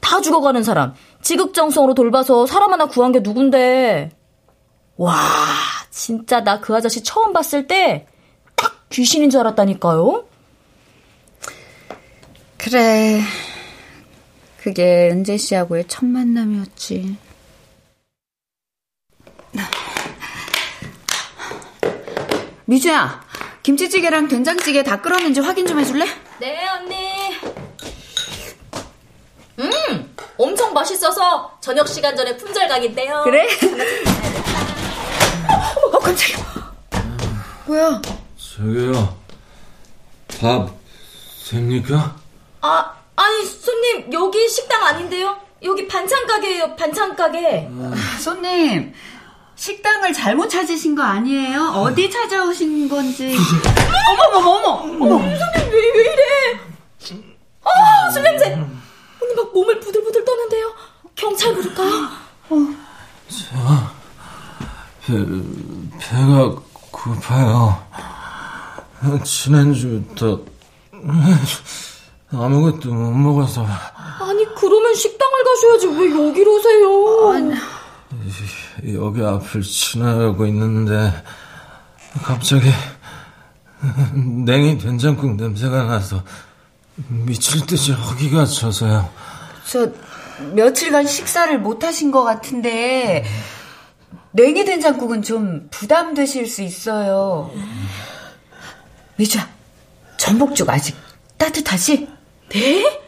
다 0.00 0.20
죽어가는 0.20 0.62
사람, 0.62 0.94
지극정성으로 1.22 1.94
돌봐서 1.94 2.46
사람 2.46 2.72
하나 2.72 2.86
구한 2.86 3.12
게 3.12 3.20
누군데. 3.20 4.10
와, 4.96 5.14
진짜 5.90 6.42
나 6.44 6.60
그 6.60 6.74
아저씨 6.74 7.02
처음 7.02 7.32
봤을 7.32 7.66
때 7.66 8.06
딱 8.56 8.88
귀신인 8.90 9.28
줄 9.30 9.40
알았다니까요? 9.40 10.24
그래. 12.58 13.20
그게 14.62 15.08
은재 15.10 15.36
씨하고의 15.38 15.86
첫 15.88 16.04
만남이었지. 16.06 17.16
미주야, 22.66 23.20
김치찌개랑 23.64 24.28
된장찌개 24.28 24.84
다 24.84 25.00
끓었는지 25.00 25.40
확인 25.40 25.66
좀 25.66 25.80
해줄래? 25.80 26.06
네, 26.38 26.68
언니. 26.68 27.36
음, 29.58 30.14
엄청 30.38 30.72
맛있어서 30.72 31.58
저녁 31.60 31.88
시간 31.88 32.16
전에 32.16 32.36
품절 32.36 32.68
각인데요. 32.68 33.22
그래? 33.24 33.48
어, 35.92 35.98
깜짝이야. 35.98 36.72
뭐야? 37.66 38.00
저기요, 38.36 39.18
밥 40.40 40.70
됩니까? 41.50 42.16
아, 42.60 43.01
아니, 43.22 43.44
손님, 43.46 44.12
여기 44.12 44.48
식당 44.48 44.84
아닌데요? 44.84 45.36
여기 45.62 45.86
반찬 45.86 46.26
가게예요, 46.26 46.74
반찬 46.74 47.14
가게. 47.14 47.68
손님, 48.18 48.92
식당을 49.54 50.12
잘못 50.12 50.48
찾으신 50.48 50.94
거 50.96 51.02
아니에요? 51.02 51.72
어디 51.76 52.10
찾아오신 52.10 52.88
건지. 52.88 53.36
어머, 54.10 54.38
어머, 54.38 54.50
어머, 54.50 55.04
어머. 55.04 55.18
손님, 55.18 55.72
왜, 55.72 55.92
왜 55.94 56.00
이래? 56.00 56.60
아, 57.64 58.10
술 58.10 58.22
냄새! 58.24 58.46
언니 58.54 59.34
막 59.36 59.52
몸을 59.52 59.78
부들부들 59.78 60.24
떠는데요. 60.24 60.74
경찰 61.14 61.54
부를까요? 61.54 62.08
배, 65.06 65.14
배가 66.00 66.54
고파요. 66.90 67.84
지난주부터 69.24 70.40
아무것도 72.32 72.92
못 72.92 73.10
먹어서. 73.12 73.66
아니, 74.20 74.44
그러면 74.54 74.94
식당을 74.94 75.44
가셔야지. 75.44 75.86
왜 75.88 76.28
여기로 76.28 76.54
오세요? 76.54 77.52
여기 78.94 79.22
앞을 79.22 79.62
지나가고 79.62 80.46
있는데 80.46 81.12
갑자기 82.22 82.70
냉이 84.14 84.78
된장국 84.78 85.36
냄새가 85.36 85.84
나서 85.84 86.22
미칠 87.08 87.66
듯이 87.66 87.92
허기가 87.92 88.44
져서요. 88.44 89.08
저, 89.66 89.90
며칠간 90.54 91.06
식사를 91.06 91.58
못 91.58 91.84
하신 91.84 92.10
것 92.10 92.22
같은데, 92.22 93.24
냉이 94.32 94.64
된장국은 94.64 95.22
좀 95.22 95.68
부담되실 95.70 96.46
수 96.46 96.62
있어요. 96.62 97.50
미주야, 99.16 99.48
전복죽 100.16 100.68
아직 100.68 100.96
따뜻하지? 101.38 102.08
네? 102.52 103.00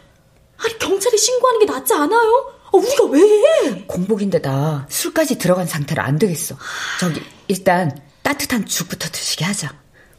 아니, 0.56 0.78
경찰에 0.78 1.16
신고하는 1.16 1.60
게 1.60 1.66
낫지 1.66 1.92
않아요? 1.92 2.52
아, 2.66 2.70
우리가 2.72 3.04
왜 3.04 3.20
해? 3.20 3.84
공복인데다 3.86 4.86
술까지 4.88 5.38
들어간 5.38 5.66
상태로 5.66 6.02
안 6.02 6.18
되겠어. 6.18 6.56
저기, 6.98 7.22
일단 7.48 7.96
따뜻한 8.22 8.66
죽부터 8.66 9.08
드시게 9.10 9.44
하자. 9.44 9.74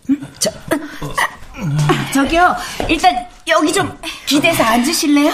응? 0.10 0.22
저, 0.40 0.52
아, 0.52 2.12
저기요, 2.14 2.56
일단 2.90 3.28
여기 3.48 3.74
좀 3.74 3.98
기대서 4.26 4.64
앉으실래요? 4.64 5.32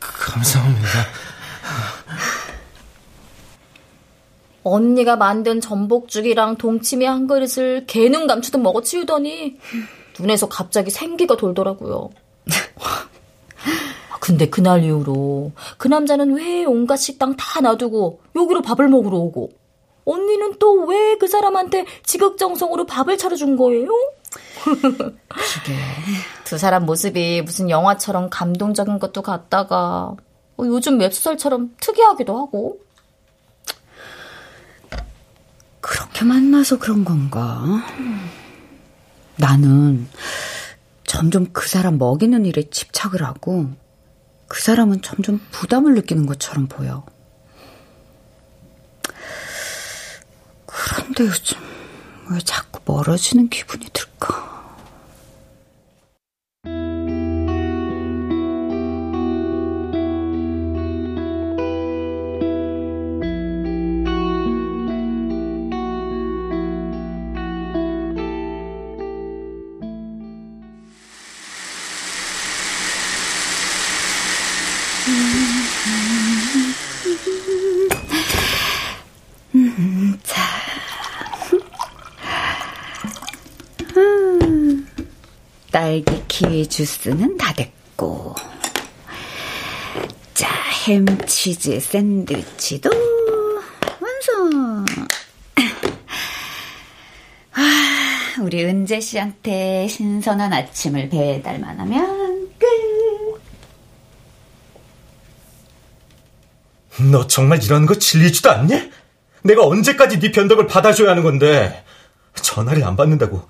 감사합니다. 0.00 0.88
언니가 4.62 5.16
만든 5.16 5.60
전복죽이랑 5.60 6.56
동치미 6.58 7.06
한 7.06 7.26
그릇을 7.26 7.86
개눈 7.86 8.26
감추듯 8.26 8.60
먹어치우더니 8.60 9.58
눈에서 10.18 10.48
갑자기 10.48 10.90
생기가 10.90 11.36
돌더라고요. 11.36 12.10
근데 14.28 14.46
그날 14.50 14.84
이후로 14.84 15.52
그 15.78 15.88
남자는 15.88 16.34
왜 16.34 16.64
온갖 16.66 16.96
식당 16.98 17.34
다 17.36 17.62
놔두고 17.62 18.20
여기로 18.36 18.60
밥을 18.62 18.86
먹으러 18.88 19.16
오고 19.16 19.50
언니는 20.04 20.58
또 20.58 20.84
왜 20.86 21.16
그 21.18 21.26
사람한테 21.26 21.86
지극정성으로 22.04 22.84
밥을 22.86 23.16
차려준 23.18 23.56
거예요? 23.56 23.88
그게 24.64 25.72
두 26.44 26.58
사람 26.58 26.84
모습이 26.84 27.40
무슨 27.42 27.70
영화처럼 27.70 28.28
감동적인 28.30 28.98
것도 28.98 29.22
같다가 29.22 30.14
어, 30.58 30.64
요즘 30.64 31.00
웹소설처럼 31.00 31.74
특이하기도 31.80 32.36
하고 32.38 32.78
그렇게 35.80 36.24
만나서 36.26 36.78
그런 36.78 37.04
건가? 37.04 37.64
나는 39.36 40.06
점점 41.04 41.46
그 41.52 41.66
사람 41.68 41.96
먹이는 41.98 42.44
일에 42.44 42.64
집착을 42.70 43.22
하고 43.22 43.66
그 44.48 44.60
사람은 44.62 45.02
점점 45.02 45.40
부담을 45.50 45.94
느끼는 45.94 46.26
것처럼 46.26 46.66
보여. 46.66 47.04
그런데 50.66 51.24
요즘 51.24 51.58
왜 52.30 52.38
자꾸 52.40 52.80
멀어지는 52.84 53.48
기분이 53.48 53.86
들까? 53.92 54.57
딸기 85.88 86.22
키위 86.28 86.66
주스는 86.66 87.38
다 87.38 87.54
됐고. 87.54 88.34
자, 90.34 90.46
햄, 90.86 91.06
치즈, 91.24 91.80
샌드위치도 91.80 92.90
완성. 93.98 94.84
아, 97.54 98.42
우리 98.42 98.66
은재 98.66 99.00
씨한테 99.00 99.88
신선한 99.88 100.52
아침을 100.52 101.08
배달만 101.08 101.80
하면 101.80 102.50
끝. 102.58 102.66
너 107.10 107.26
정말 107.26 107.64
이러는 107.64 107.86
거 107.86 107.94
질리지도 107.94 108.50
않니? 108.50 108.90
내가 109.42 109.64
언제까지 109.66 110.20
네 110.20 110.32
변덕을 110.32 110.66
받아줘야 110.66 111.12
하는 111.12 111.22
건데 111.22 111.82
전화를 112.34 112.84
안 112.84 112.94
받는다고 112.94 113.38
뭐 113.38 113.48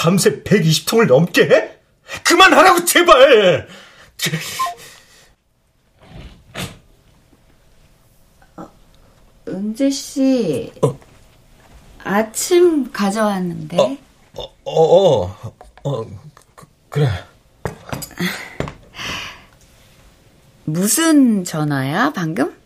밤새 0.00 0.42
120통을 0.44 1.06
넘게 1.06 1.42
해? 1.42 1.78
그만하라고 2.24 2.86
제발! 2.86 3.68
은재 9.46 9.90
씨. 9.90 10.72
어? 10.82 10.98
아침 12.02 12.90
가져왔는데. 12.90 13.76
어, 13.76 13.98
어, 14.36 14.54
어, 14.64 15.24
어, 15.24 15.54
어 15.84 16.06
그, 16.54 16.66
그래. 16.88 17.06
무슨 20.64 21.44
전화야, 21.44 22.14
방금? 22.14 22.56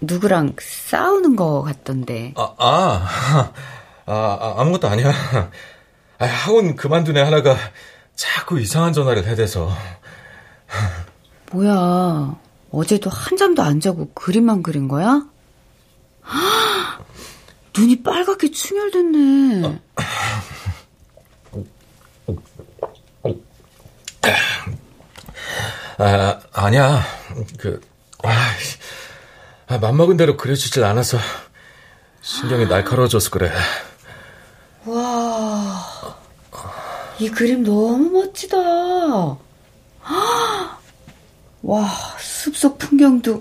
누구랑 0.00 0.54
싸우는 0.60 1.34
거 1.34 1.62
같던데. 1.62 2.34
아, 2.36 2.54
아, 2.58 3.52
아, 4.06 4.12
아 4.14 4.54
아무것도 4.58 4.86
아니야. 4.86 5.12
아, 6.22 6.26
학원 6.26 6.76
그만둔 6.76 7.16
애 7.16 7.20
하나가 7.20 7.56
자꾸 8.14 8.60
이상한 8.60 8.92
전화를 8.92 9.26
해대서. 9.26 9.76
뭐야, 11.50 12.36
어제도 12.70 13.10
한 13.10 13.36
잠도 13.36 13.62
안 13.62 13.80
자고 13.80 14.08
그림만 14.14 14.62
그린 14.62 14.86
거야? 14.86 15.26
눈이 17.76 18.04
빨갛게 18.04 18.52
충혈됐네. 18.52 19.80
아, 25.98 26.40
아니야. 26.52 27.02
그, 27.58 27.80
아, 28.22 28.30
아, 29.66 29.78
맘먹은 29.78 30.16
대로 30.16 30.36
그려지질 30.36 30.84
않아서 30.84 31.18
신경이 32.20 32.66
날카로워져서 32.66 33.30
그래. 33.30 33.50
와, 34.84 35.82
이 37.22 37.30
그림 37.30 37.62
너무 37.62 38.10
멋지다. 38.10 38.58
와, 41.62 41.88
숲속 42.18 42.78
풍경도 42.78 43.40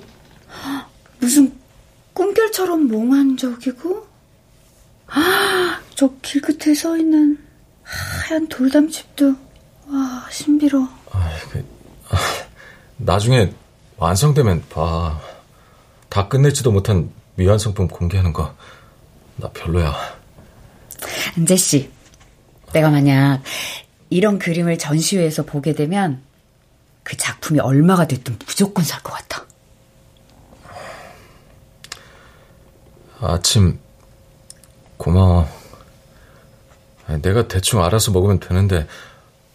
무슨 1.19 1.51
꿈결처럼 2.13 2.87
몽환적이고, 2.87 4.07
저 5.95 6.09
길 6.21 6.41
끝에 6.41 6.75
서 6.75 6.95
있는 6.95 7.39
하얀 7.81 8.47
돌담집도, 8.47 9.35
와, 9.87 10.27
신비로워. 10.29 10.87
아, 11.11 11.31
그, 11.49 11.65
아, 12.09 12.17
나중에 12.97 13.51
완성되면 13.97 14.65
봐. 14.69 15.19
다 16.09 16.27
끝내지도 16.27 16.71
못한 16.71 17.09
미완성품 17.35 17.87
공개하는 17.87 18.31
거, 18.31 18.53
나 19.37 19.49
별로야. 19.49 19.95
은재씨, 21.35 21.89
내가 22.73 22.89
만약 22.89 23.41
이런 24.09 24.39
그림을 24.39 24.77
전시회에서 24.77 25.43
보게 25.43 25.73
되면 25.73 26.21
그 27.03 27.17
작품이 27.17 27.59
얼마가 27.59 28.07
됐든 28.07 28.37
무조건 28.45 28.83
살 28.83 29.01
것 29.01 29.13
같아. 29.13 29.45
아침, 33.19 33.79
고마워. 34.97 35.47
내가 37.21 37.47
대충 37.47 37.83
알아서 37.83 38.11
먹으면 38.11 38.39
되는데, 38.39 38.87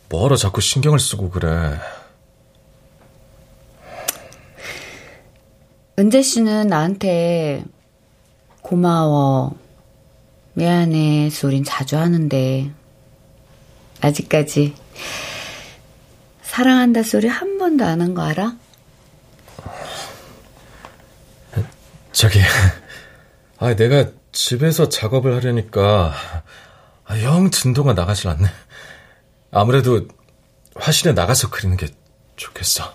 뭐하러 0.08 0.36
자꾸 0.36 0.60
신경을 0.60 0.98
쓰고 0.98 1.30
그래. 1.30 1.78
은재 5.98 6.22
씨는 6.22 6.68
나한테 6.68 7.64
고마워, 8.62 9.56
미안해 10.54 11.30
소린 11.30 11.64
자주 11.64 11.96
하는데 11.96 12.70
아직까지 14.00 14.74
사랑한다 16.42 17.02
소리 17.02 17.28
한 17.28 17.58
번도 17.58 17.84
안 17.84 18.00
한 18.00 18.14
거 18.14 18.22
알아? 18.22 18.56
저기, 22.12 22.40
아, 23.58 23.74
내가 23.76 24.10
집에서 24.32 24.88
작업을 24.88 25.34
하려니까 25.36 26.14
아, 27.04 27.22
영 27.22 27.50
진도가 27.50 27.92
나가질 27.92 28.28
않네. 28.28 28.48
아무래도 29.52 30.08
화실에 30.74 31.12
나가서 31.12 31.50
그리는 31.50 31.76
게 31.76 31.88
좋겠어. 32.36 32.94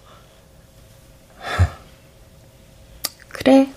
그래. 3.30 3.72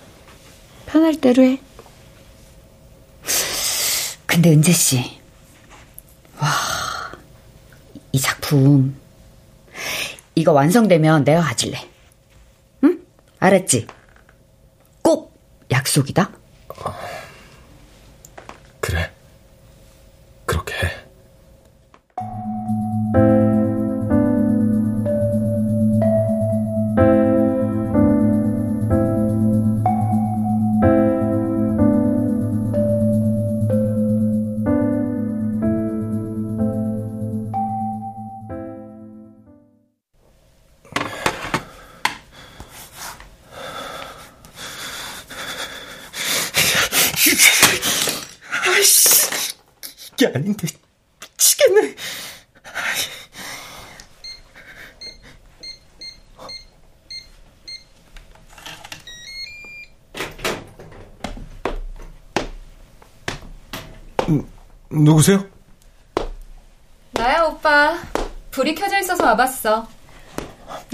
편할 0.87 1.15
대로 1.21 1.43
해. 1.43 1.59
근데 4.25 4.51
은재 4.51 4.71
씨. 4.73 5.19
와. 6.39 6.49
이 8.15 8.19
작품 8.21 8.95
이거 10.35 10.53
완성되면 10.53 11.25
내가 11.25 11.41
가질래. 11.41 11.77
응? 12.85 13.05
알았지? 13.39 13.87
꼭 15.01 15.37
약속이다. 15.69 16.31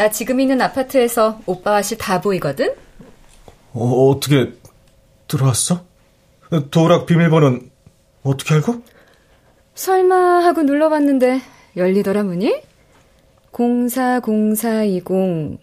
나 0.01 0.09
지금 0.09 0.39
있는 0.39 0.59
아파트에서 0.63 1.41
오빠 1.45 1.75
아실 1.75 1.95
다 1.95 2.21
보이거든? 2.21 2.73
어, 3.71 4.09
어떻게 4.09 4.51
들어왔어? 5.27 5.85
도락 6.71 7.05
비밀번호는 7.05 7.69
어떻게 8.23 8.55
알고? 8.55 8.81
설마 9.75 10.43
하고 10.43 10.63
눌러봤는데 10.63 11.41
열리더라 11.77 12.23
문이? 12.23 12.63
040420 13.51 15.59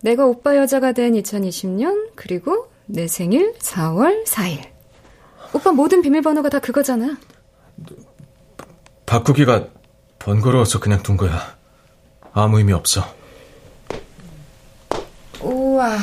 내가 0.00 0.24
오빠 0.24 0.56
여자가 0.56 0.92
된 0.92 1.12
2020년 1.12 2.08
그리고 2.14 2.68
내 2.86 3.06
생일 3.06 3.52
4월 3.58 4.24
4일 4.24 4.60
오빠 5.52 5.72
모든 5.72 6.00
비밀번호가 6.00 6.48
다 6.48 6.58
그거잖아 6.58 7.18
바꾸기가 9.04 9.68
번거로워서 10.20 10.80
그냥 10.80 11.02
둔 11.02 11.18
거야 11.18 11.54
아무 12.32 12.56
의미 12.56 12.72
없어 12.72 13.04
우와 15.74 15.98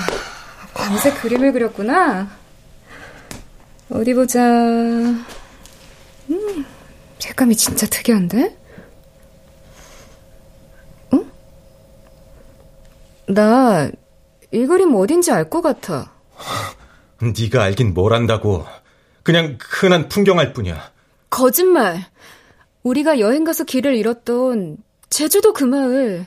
밤새 0.73 1.13
그림을 1.13 1.53
그렸구나 1.53 2.27
어디 3.89 4.13
보자 4.13 4.41
음 4.41 5.25
색감이 7.19 7.55
진짜 7.55 7.87
특이한데? 7.87 8.57
응? 11.13 11.31
나 13.27 13.89
이 14.53 14.65
그림 14.65 14.93
어딘지 14.95 15.31
알 15.31 15.49
것 15.49 15.61
같아. 15.61 16.11
네가 17.21 17.63
알긴 17.63 17.93
뭘 17.93 18.11
안다고. 18.13 18.65
그냥 19.23 19.57
흔한 19.61 20.09
풍경할 20.09 20.51
뿐이야. 20.51 20.91
거짓말. 21.29 22.03
우리가 22.83 23.19
여행 23.21 23.45
가서 23.45 23.63
길을 23.63 23.95
잃었던 23.95 24.75
제주도 25.09 25.53
그 25.53 25.63
마을. 25.63 26.25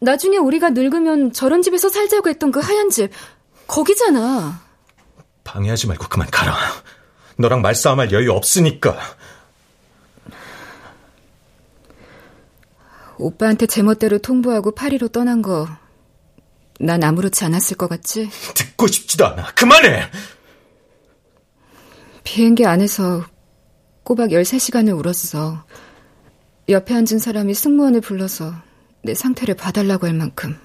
나중에 0.00 0.38
우리가 0.38 0.70
늙으면 0.70 1.32
저런 1.32 1.62
집에서 1.62 1.88
살자고 1.88 2.28
했던 2.28 2.50
그 2.50 2.60
하얀 2.60 2.90
집, 2.90 3.10
거기잖아. 3.66 4.62
방해하지 5.44 5.86
말고 5.86 6.08
그만 6.08 6.28
가라. 6.30 6.56
너랑 7.36 7.62
말싸움할 7.62 8.12
여유 8.12 8.32
없으니까. 8.32 8.98
오빠한테 13.18 13.66
제멋대로 13.66 14.18
통보하고 14.18 14.72
파리로 14.72 15.08
떠난 15.08 15.42
거, 15.42 15.68
난 16.78 17.04
아무렇지 17.04 17.44
않았을 17.44 17.76
것 17.76 17.88
같지? 17.88 18.30
듣고 18.54 18.86
싶지도 18.86 19.26
않아. 19.26 19.52
그만해! 19.52 20.10
비행기 22.24 22.64
안에서 22.64 23.26
꼬박 24.02 24.30
13시간을 24.30 24.98
울었어. 24.98 25.64
옆에 26.70 26.94
앉은 26.94 27.18
사람이 27.18 27.52
승무원을 27.52 28.00
불러서 28.00 28.54
내 29.02 29.14
상태를 29.14 29.54
봐달라고 29.54 30.06
할 30.06 30.14
만큼. 30.14 30.58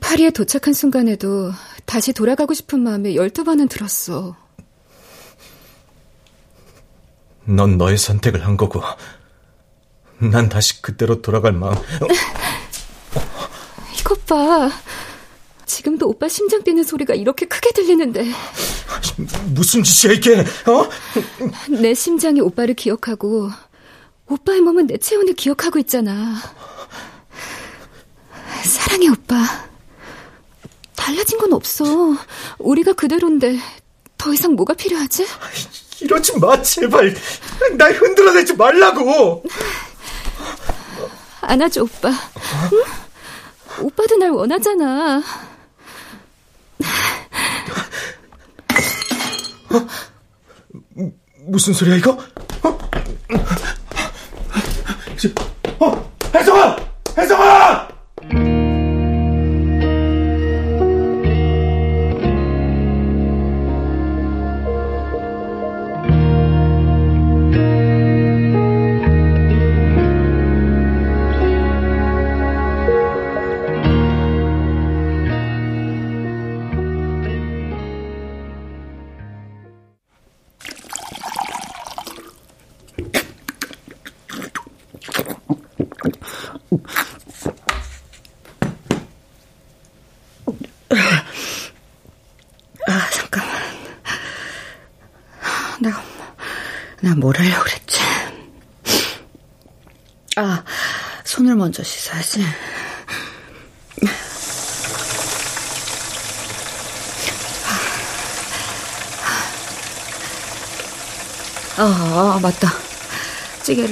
파리에 0.00 0.30
도착한 0.30 0.74
순간에도 0.74 1.52
다시 1.84 2.12
돌아가고 2.12 2.54
싶은 2.54 2.80
마음에 2.80 3.12
12번은 3.12 3.68
들었어. 3.68 4.36
넌 7.44 7.78
너의 7.78 7.96
선택을 7.96 8.44
한 8.44 8.56
거고, 8.56 8.82
난 10.18 10.48
다시 10.48 10.82
그때로 10.82 11.22
돌아갈 11.22 11.52
마음. 11.52 11.74
이것 14.00 14.26
봐. 14.26 14.68
지금도 15.64 16.08
오빠 16.08 16.28
심장 16.28 16.62
뛰는 16.62 16.82
소리가 16.82 17.14
이렇게 17.14 17.46
크게 17.46 17.70
들리는데. 17.72 18.24
무슨 19.50 19.82
짓이야, 19.84 20.14
이게, 20.14 20.40
어? 20.40 20.88
내 21.80 21.94
심장이 21.94 22.40
오빠를 22.40 22.74
기억하고, 22.74 23.50
오빠의 24.28 24.60
몸은 24.60 24.86
내 24.86 24.96
체온을 24.98 25.34
기억하고 25.34 25.78
있잖아. 25.80 26.34
사랑해, 28.64 29.08
오빠. 29.08 29.36
달라진 30.96 31.38
건 31.38 31.52
없어. 31.52 31.84
우리가 32.58 32.92
그대로인데, 32.94 33.58
더 34.18 34.32
이상 34.32 34.54
뭐가 34.54 34.74
필요하지? 34.74 35.26
이러지 36.00 36.38
마, 36.38 36.60
제발. 36.60 37.14
날 37.76 37.92
흔들어내지 37.92 38.54
말라고. 38.54 39.44
안아줘, 41.42 41.82
오빠. 41.84 42.08
응? 42.72 43.84
오빠도 43.84 44.16
날 44.16 44.30
원하잖아. 44.30 45.22
어? 49.70 49.86
무슨 51.46 51.72
소리야, 51.72 51.96
이거? 51.96 52.18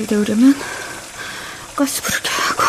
찌개를 0.04 0.06
데우려면 0.06 0.54
가스불을 1.76 2.20
켜야 2.22 2.48
하고. 2.48 2.62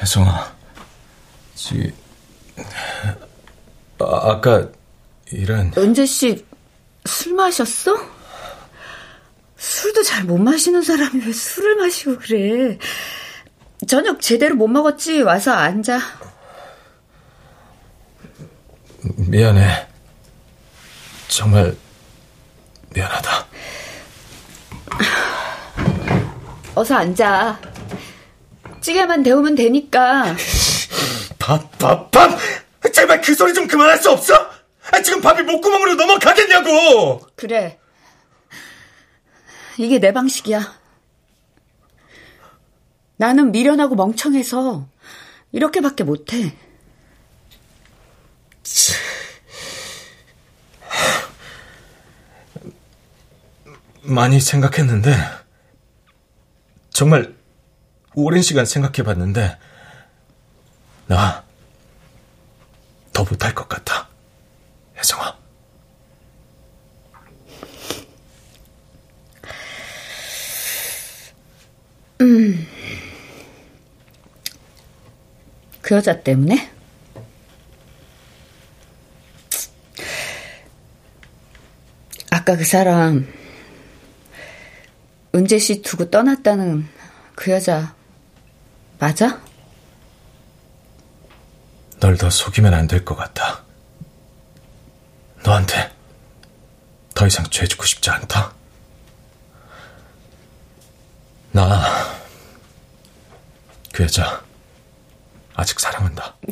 혜성아, 0.00 0.54
지, 1.54 1.92
아, 3.98 4.30
아까 4.30 4.68
이런. 5.30 5.72
은재 5.76 6.06
씨, 6.06 6.44
술 7.04 7.34
마셨어? 7.34 8.19
술도 9.80 10.02
잘 10.02 10.24
못 10.24 10.36
마시는 10.36 10.82
사람이 10.82 11.24
왜 11.24 11.32
술을 11.32 11.76
마시고 11.76 12.18
그래? 12.18 12.78
저녁 13.88 14.20
제대로 14.20 14.54
못 14.54 14.68
먹었지? 14.68 15.22
와서 15.22 15.52
앉아. 15.52 15.98
미안해. 19.16 19.86
정말 21.28 21.74
미안하다. 22.94 23.46
어서 26.74 26.94
앉아. 26.96 27.58
찌개만 28.82 29.22
데우면 29.22 29.54
되니까. 29.54 30.36
밥, 31.38 31.78
밥, 31.78 32.10
밥! 32.10 32.38
제발 32.92 33.22
그 33.22 33.34
소리 33.34 33.54
좀 33.54 33.66
그만할 33.66 33.96
수 33.96 34.10
없어? 34.10 34.34
아, 34.92 35.00
지금 35.02 35.22
밥이 35.22 35.42
목구멍으로 35.42 35.94
넘어가겠냐고! 35.94 37.20
그래. 37.36 37.78
이게 39.80 39.98
내 39.98 40.12
방식이야. 40.12 40.78
나는 43.16 43.50
미련하고 43.50 43.94
멍청해서 43.94 44.86
이렇게밖에 45.52 46.04
못해. 46.04 46.54
많이 54.02 54.38
생각했는데, 54.38 55.16
정말 56.90 57.34
오랜 58.14 58.42
시간 58.42 58.66
생각해 58.66 59.02
봤는데, 59.02 59.58
나, 61.06 61.44
더 63.14 63.24
못할 63.24 63.54
것 63.54 63.66
같아. 63.66 64.08
혜성아. 64.98 65.39
음. 72.20 72.66
그 75.80 75.94
여자 75.94 76.20
때문에? 76.20 76.70
아까 82.30 82.56
그 82.56 82.64
사람, 82.64 83.26
은재 85.34 85.58
씨 85.58 85.82
두고 85.82 86.10
떠났다는 86.10 86.88
그 87.34 87.50
여자, 87.50 87.94
맞아? 88.98 89.40
널 92.00 92.16
더 92.16 92.30
속이면 92.30 92.72
안 92.72 92.86
될 92.86 93.04
것 93.04 93.14
같다. 93.14 93.62
너한테 95.44 95.90
더 97.14 97.26
이상 97.26 97.44
죄 97.50 97.66
짓고 97.66 97.84
싶지 97.84 98.08
않다. 98.10 98.54
나, 101.52 102.09
그 104.00 104.04
여자, 104.04 104.42
아직 105.54 105.78
사랑한다. 105.78 106.34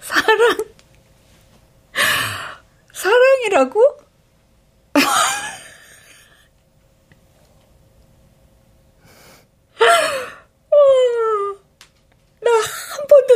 사랑? 0.00 0.56
사랑이라고? 2.92 3.98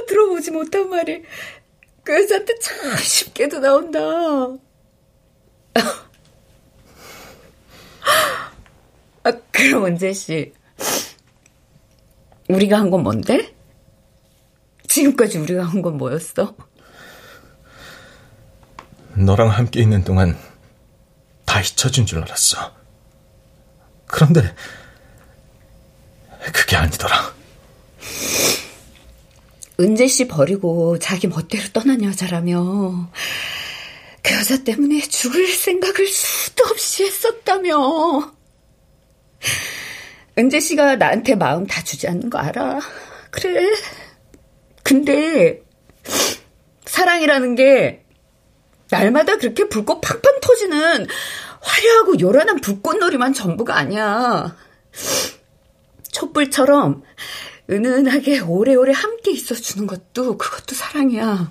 들어보지 0.07 0.53
못한 0.53 0.89
말이 0.89 1.25
그 2.05 2.23
여자한테 2.23 2.57
참 2.61 2.97
쉽게도 2.99 3.59
나온다. 3.59 3.99
아, 9.25 9.33
그럼 9.51 9.87
은재 9.87 10.13
씨, 10.13 10.53
우리가 12.49 12.79
한 12.79 12.91
건 12.91 13.03
뭔데? 13.03 13.55
지금까지 14.89 15.39
우리가 15.39 15.65
한 15.65 15.83
건 15.83 15.97
뭐였어? 15.97 16.55
너랑 19.17 19.49
함께 19.51 19.81
있는 19.81 20.05
동안 20.05 20.37
다 21.47 21.61
잊혀진 21.61 22.05
줄 22.07 22.19
알았어. 22.23 22.75
그런데 24.07 24.55
그게 26.53 26.77
아니더라. 26.77 27.33
은재 29.81 30.07
씨 30.09 30.29
버리고 30.29 30.99
자기 30.99 31.27
멋대로 31.27 31.65
떠난 31.73 32.03
여자라며 32.05 33.11
그 34.23 34.35
여자 34.35 34.63
때문에 34.63 35.01
죽을 35.01 35.49
생각을 35.49 36.07
수도 36.09 36.65
없이 36.71 37.05
했었다며 37.05 38.33
은재 40.39 40.61
씨가 40.61 40.97
나한테 40.97 41.35
마음 41.35 41.67
다 41.67 41.83
주지 41.83 42.09
않는 42.09 42.31
거 42.31 42.39
알아. 42.39 42.81
그래. 43.31 43.67
근데 44.83 45.63
사랑이라는 46.87 47.55
게 47.55 48.05
날마다 48.91 49.37
그렇게 49.37 49.69
불꽃 49.69 50.01
팡팡 50.01 50.41
터지는 50.41 51.07
화려하고 51.61 52.21
요란한 52.21 52.61
불꽃놀이만 52.61 53.33
전부가 53.33 53.77
아니야. 53.77 54.57
촛불처럼 56.13 57.03
은은하게 57.71 58.41
오래오래 58.41 58.93
함께 58.93 59.31
있어주는 59.33 59.87
것도 59.87 60.37
그것도 60.37 60.75
사랑이야. 60.75 61.51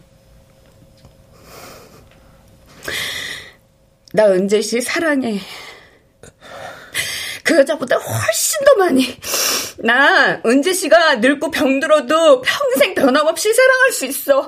나 4.14 4.28
은재 4.28 4.62
씨 4.62 4.80
사랑해. 4.80 5.40
그 7.44 7.58
여자보다 7.58 7.98
훨씬 7.98 8.60
더 8.66 8.76
많이. 8.76 9.20
나 9.80 10.42
은재 10.46 10.74
씨가 10.74 11.16
늙고 11.16 11.52
병들어도 11.52 12.42
평생 12.42 12.96
변함없이 12.96 13.54
사랑할 13.54 13.92
수 13.92 14.06
있어. 14.06 14.48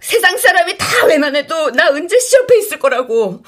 세상 0.00 0.36
사람이 0.36 0.76
다 0.78 1.06
외면해도 1.06 1.70
나 1.72 1.90
은재 1.90 2.18
씨 2.18 2.36
옆에 2.36 2.58
있을 2.58 2.78
거라고. 2.78 3.42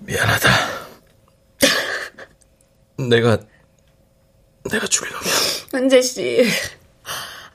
미안하다. 0.00 0.48
내가 3.08 3.38
내가 4.70 4.86
죽이려면 4.86 5.22
은재 5.74 6.02
씨. 6.02 6.44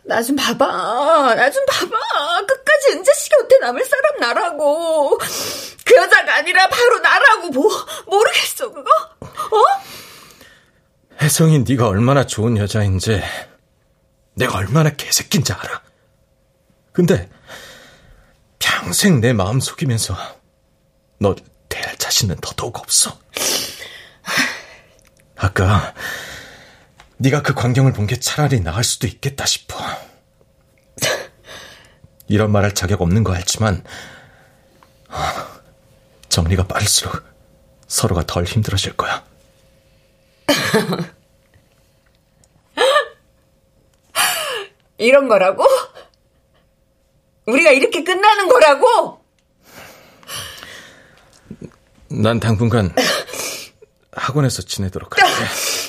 나 0.05 0.21
좀 0.21 0.35
봐봐. 0.35 1.35
나 1.35 1.49
좀 1.49 1.65
봐봐. 1.65 2.45
끝까지 2.47 2.87
은재 2.97 3.11
씨 3.13 3.29
곁에 3.29 3.57
남을 3.59 3.85
사람 3.85 4.19
나라고. 4.19 5.17
그 5.85 5.95
여자가 5.95 6.35
아니라 6.37 6.67
바로 6.69 6.99
나라고. 6.99 7.49
뭐, 7.49 7.69
모르겠어, 8.07 8.71
그거? 8.71 8.89
어? 9.21 9.83
혜성이 11.21 11.59
네가 11.59 11.87
얼마나 11.87 12.25
좋은 12.25 12.57
여자인지 12.57 13.21
내가 14.35 14.57
얼마나 14.57 14.89
개새끼인지 14.89 15.53
알아. 15.53 15.81
근데 16.91 17.29
평생 18.59 19.21
내 19.21 19.33
마음 19.33 19.59
속이면서 19.59 20.15
너 21.19 21.35
대할 21.69 21.95
자신은 21.97 22.37
더더욱 22.41 22.77
없어. 22.79 23.17
아까 25.37 25.93
네가 27.17 27.41
그 27.41 27.53
광경을 27.53 27.93
본 27.93 28.07
게 28.07 28.19
차라리 28.19 28.59
나을 28.61 28.83
수도 28.83 29.07
있겠다 29.07 29.45
싶어. 29.45 29.77
이런 32.27 32.51
말 32.51 32.63
할 32.63 32.73
자격 32.73 33.01
없는 33.01 33.23
거 33.23 33.33
알지만 33.33 33.83
정리가 36.33 36.65
빠를수록 36.65 37.23
서로가 37.87 38.25
덜 38.25 38.43
힘들어질 38.45 38.97
거야. 38.97 39.23
이런 44.97 45.27
거라고? 45.27 45.63
우리가 47.45 47.69
이렇게 47.69 48.03
끝나는 48.03 48.47
거라고? 48.47 49.23
난 52.09 52.39
당분간 52.39 52.95
학원에서 54.11 54.63
지내도록 54.63 55.15
할게. 55.15 55.31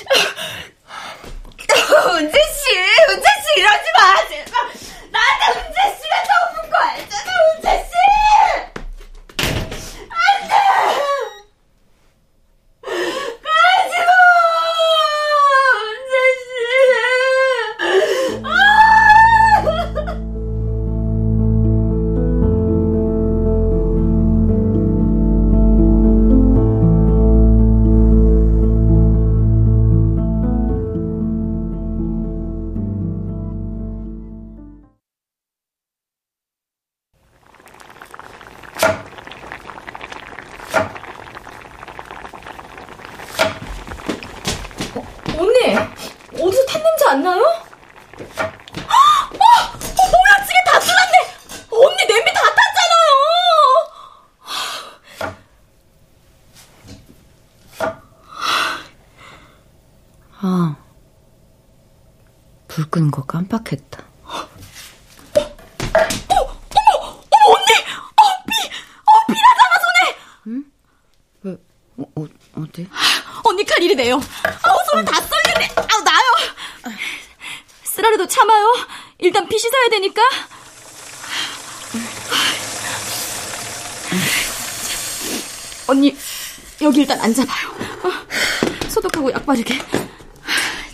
약 89.35 89.45
바르게. 89.45 89.77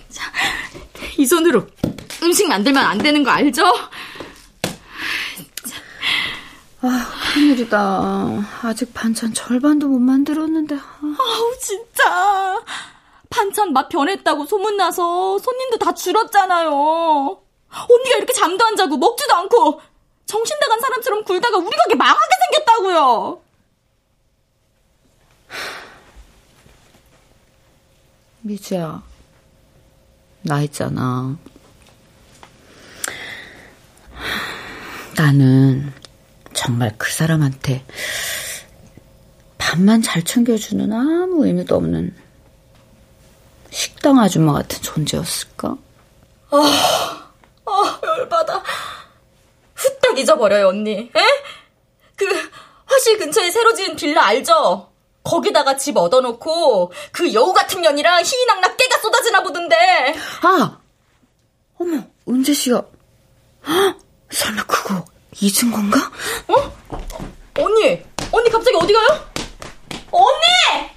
자, 0.10 0.32
이 1.18 1.26
손으로 1.26 1.68
음식 2.24 2.48
만들면 2.48 2.84
안 2.84 2.98
되는 2.98 3.24
거 3.24 3.30
알죠? 3.30 3.64
큰일이다. 7.34 8.60
아직 8.64 8.94
반찬 8.94 9.34
절반도 9.34 9.88
못 9.88 10.00
만들었는데. 10.00 10.76
아우, 10.76 11.58
진짜. 11.60 12.60
반찬 13.30 13.72
맛 13.72 13.88
변했다고 13.88 14.46
소문나서 14.46 15.38
손님도 15.38 15.78
다 15.78 15.94
줄었잖아요. 15.94 16.70
언니가 16.70 18.18
이렇게 18.18 18.34
잠도 18.34 18.66
안 18.66 18.76
자고 18.76 18.98
먹지도 18.98 19.34
않고 19.36 19.80
정신 20.26 20.58
나간 20.60 20.80
사람처럼 20.80 21.24
굴다가 21.24 21.58
우리 21.58 21.78
가게 21.78 21.96
망하게 21.96 22.20
생겼다고요. 22.52 23.42
미주야, 28.42 29.04
나 30.42 30.62
있잖아. 30.64 31.38
나는 35.16 35.94
정말 36.54 36.96
그 36.98 37.12
사람한테 37.12 37.86
밥만 39.58 40.02
잘 40.02 40.24
챙겨주는 40.24 40.92
아무 40.92 41.46
의미도 41.46 41.76
없는 41.76 42.16
식당 43.70 44.20
아줌마 44.20 44.54
같은 44.54 44.82
존재였을까? 44.82 45.78
아, 46.52 48.00
열받아. 48.04 48.64
후딱 49.76 50.18
잊어버려요, 50.18 50.68
언니. 50.70 50.92
에? 50.92 51.12
그 52.16 52.26
화실 52.86 53.18
근처에 53.18 53.50
새로 53.50 53.74
지은 53.74 53.96
빌라 53.96 54.26
알죠? 54.26 54.91
거기다가 55.24 55.78
집 55.78 55.98
얻어놓고 55.98 56.92
그 57.12 57.34
여우 57.34 57.54
같은 57.54 57.82
년이랑 57.82 58.24
희희낙낙 58.24 58.78
깨가 58.78 58.98
쏟아지나 59.00 59.44
보던데. 59.44 59.76
아! 60.42 60.80
어머, 61.80 61.98
은재 62.28 62.54
씨가 62.54 62.84
헉, 63.68 63.96
설마 64.32 64.64
그거 64.66 65.06
잊은 65.40 65.72
건가? 65.72 66.00
언니, 67.60 68.02
언니 68.32 68.50
갑자기 68.50 68.76
어디 68.78 68.94
가요? 68.94 69.08
언니! 70.12 70.90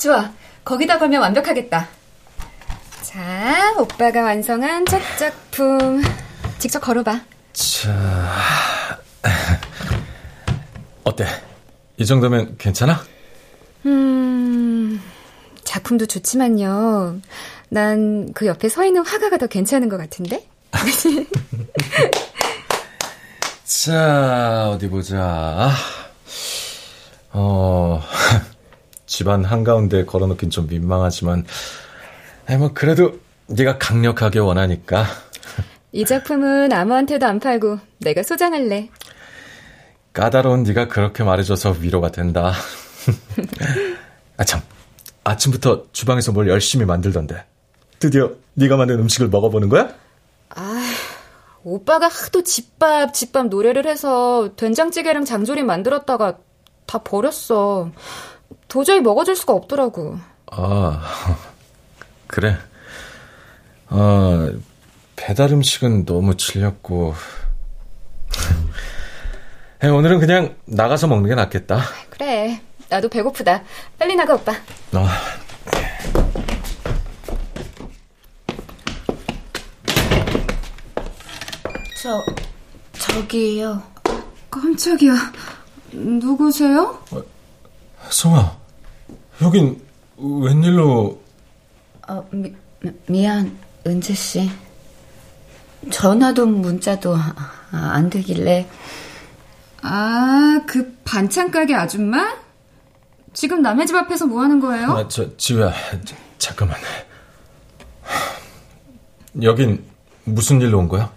좋아. 0.00 0.30
거기다 0.64 0.98
걸면 0.98 1.20
완벽하겠다. 1.20 1.88
자, 3.02 3.74
오빠가 3.78 4.22
완성한 4.22 4.86
첫 4.86 5.00
작품. 5.18 6.02
직접 6.58 6.80
걸어봐. 6.80 7.20
자, 7.52 8.98
어때? 11.04 11.26
이 11.96 12.06
정도면 12.06 12.56
괜찮아? 12.58 13.02
음, 13.86 15.02
작품도 15.64 16.06
좋지만요. 16.06 17.20
난 17.72 18.28
그 18.34 18.46
옆에 18.46 18.68
서 18.68 18.84
있는 18.84 19.04
화가가 19.06 19.38
더 19.38 19.46
괜찮은 19.46 19.88
것 19.88 19.96
같은데? 19.96 20.46
자, 23.64 24.70
어디 24.70 24.88
보자. 24.88 25.70
어, 27.32 28.02
집안 29.10 29.44
한가운데 29.44 30.04
걸어놓긴 30.04 30.50
좀 30.50 30.68
민망하지만, 30.68 31.44
뭐 32.58 32.72
그래도 32.72 33.18
네가 33.48 33.76
강력하게 33.78 34.38
원하니까. 34.38 35.04
이 35.90 36.04
작품은 36.04 36.72
아무한테도 36.72 37.26
안 37.26 37.40
팔고 37.40 37.80
내가 37.98 38.22
소장할래. 38.22 38.88
까다로운 40.12 40.62
네가 40.62 40.86
그렇게 40.86 41.24
말해줘서 41.24 41.72
위로가 41.80 42.12
된다. 42.12 42.52
아 44.38 44.44
참, 44.44 44.60
아침부터 45.24 45.86
주방에서 45.90 46.30
뭘 46.30 46.48
열심히 46.48 46.84
만들던데. 46.84 47.44
드디어 47.98 48.30
네가 48.54 48.76
만든 48.76 49.00
음식을 49.00 49.28
먹어보는 49.28 49.68
거야? 49.68 49.92
아, 50.50 50.84
오빠가 51.64 52.06
하도 52.06 52.44
집밥, 52.44 53.12
집밥 53.12 53.48
노래를 53.48 53.88
해서 53.88 54.50
된장찌개랑 54.54 55.24
장조림 55.24 55.66
만들었다가 55.66 56.38
다 56.86 56.98
버렸어. 56.98 57.90
도저히 58.70 59.00
먹어줄 59.00 59.34
수가 59.36 59.52
없더라고. 59.52 60.16
아, 60.52 61.02
그래. 62.28 62.56
아, 63.88 64.52
배달 65.16 65.52
음식은 65.52 66.06
너무 66.06 66.36
질렸고. 66.36 67.14
오늘은 69.82 70.20
그냥 70.20 70.54
나가서 70.66 71.08
먹는 71.08 71.28
게 71.28 71.34
낫겠다. 71.34 71.80
그래. 72.10 72.62
나도 72.88 73.08
배고프다. 73.08 73.62
빨리 73.98 74.14
나가, 74.14 74.34
오빠. 74.34 74.52
어. 74.52 75.06
저, 82.00 82.24
저기요. 82.92 83.82
깜짝이야. 84.48 85.12
누구세요? 85.92 87.02
성아, 88.10 88.59
여긴 89.42 89.80
웬일로... 90.16 91.20
어, 92.08 92.28
미, 92.30 92.52
미안, 93.06 93.58
은지 93.86 94.14
씨. 94.14 94.50
전화도 95.90 96.46
문자도 96.46 97.16
안 97.70 98.10
되길래. 98.10 98.68
아, 99.82 100.60
그 100.66 100.94
반찬 101.04 101.50
가게 101.50 101.74
아줌마? 101.74 102.36
지금 103.32 103.62
남의 103.62 103.86
집 103.86 103.96
앞에서 103.96 104.26
뭐 104.26 104.42
하는 104.42 104.60
거예요? 104.60 104.90
아, 104.90 105.08
저, 105.08 105.36
지우야, 105.36 105.72
잠깐만. 106.38 106.76
여긴 109.42 109.82
무슨 110.24 110.60
일로 110.60 110.78
온 110.80 110.88
거야? 110.88 111.10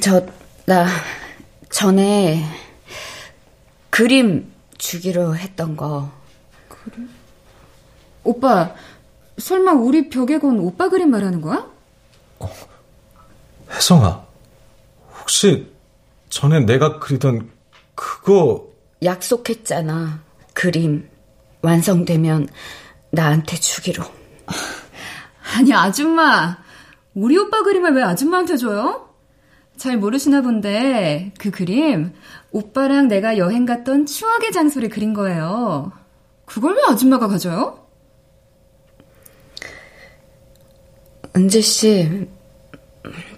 저, 0.00 0.24
나, 0.66 0.86
전에 1.70 2.44
그림 3.90 4.52
주기로 4.78 5.36
했던 5.36 5.76
거. 5.76 6.10
그림? 6.68 7.08
오빠, 8.24 8.74
설마 9.38 9.72
우리 9.72 10.08
벽에 10.08 10.38
건 10.38 10.58
오빠 10.58 10.88
그림 10.88 11.10
말하는 11.10 11.40
거야? 11.40 11.68
어, 12.38 12.50
혜성아, 13.70 14.24
혹시 15.20 15.72
전에 16.30 16.60
내가 16.60 16.98
그리던 16.98 17.50
그거... 17.94 18.68
약속했잖아. 19.02 20.22
그림 20.54 21.08
완성되면 21.62 22.48
나한테 23.10 23.56
주기로. 23.56 24.04
아니, 25.56 25.72
아줌마. 25.72 26.58
우리 27.14 27.36
오빠 27.38 27.62
그림을 27.62 27.94
왜 27.94 28.02
아줌마한테 28.02 28.56
줘요? 28.56 29.07
잘 29.78 29.96
모르시나 29.96 30.42
본데 30.42 31.32
그 31.38 31.50
그림 31.50 32.12
오빠랑 32.50 33.08
내가 33.08 33.38
여행 33.38 33.64
갔던 33.64 34.06
추억의 34.06 34.50
장소를 34.52 34.88
그린 34.88 35.14
거예요. 35.14 35.92
그걸 36.44 36.74
왜 36.74 36.82
아줌마가 36.88 37.28
가져요? 37.28 37.86
은지 41.36 41.62
씨, 41.62 42.28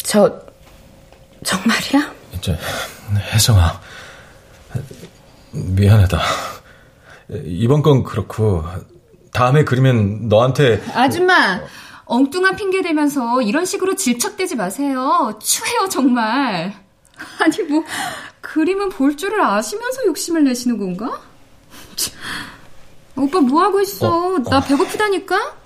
저 0.03 0.41
정말이야? 1.45 2.15
이제 2.35 2.57
혜성아, 3.35 3.81
미안하다. 5.53 6.21
이번 7.45 7.83
건 7.83 8.03
그렇고 8.03 8.65
다음에 9.33 9.65
그리면 9.65 10.29
너한테 10.29 10.83
아줌마 10.95 11.61
엉뚱한 12.11 12.57
핑계 12.57 12.83
대면서 12.83 13.41
이런 13.41 13.65
식으로 13.65 13.95
질척대지 13.95 14.57
마세요. 14.57 15.39
추해요 15.41 15.89
정말. 15.89 16.75
아니 17.39 17.63
뭐 17.63 17.85
그림은 18.41 18.89
볼 18.89 19.17
줄을 19.17 19.41
아시면서 19.41 20.05
욕심을 20.07 20.43
내시는 20.43 20.77
건가? 20.77 21.21
오빠 23.17 23.41
뭐 23.41 23.63
하고 23.63 23.81
있어? 23.81 24.09
어, 24.09 24.35
어. 24.35 24.39
나 24.43 24.61
배고프다니까. 24.61 25.60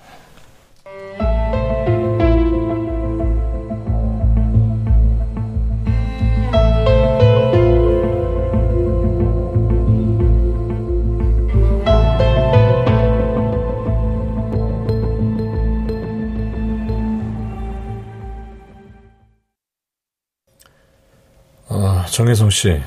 정혜성 22.15 22.49
씨, 22.49 22.81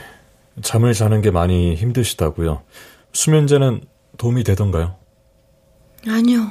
잠을 0.62 0.95
자는 0.95 1.20
게 1.20 1.31
많이 1.31 1.74
힘드시다고요. 1.74 2.62
수면제는 3.12 3.83
도움이 4.16 4.43
되던가요? 4.43 4.97
아니요. 6.07 6.51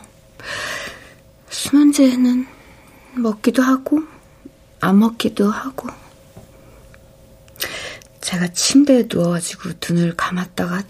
수면제는 1.50 2.46
먹기도 3.16 3.64
하고 3.64 4.02
안 4.80 5.00
먹기도 5.00 5.50
하고 5.50 5.90
제가 8.22 8.50
침대에 8.50 9.08
누워가지고 9.12 9.72
눈을 9.90 10.16
감았다가 10.16 10.84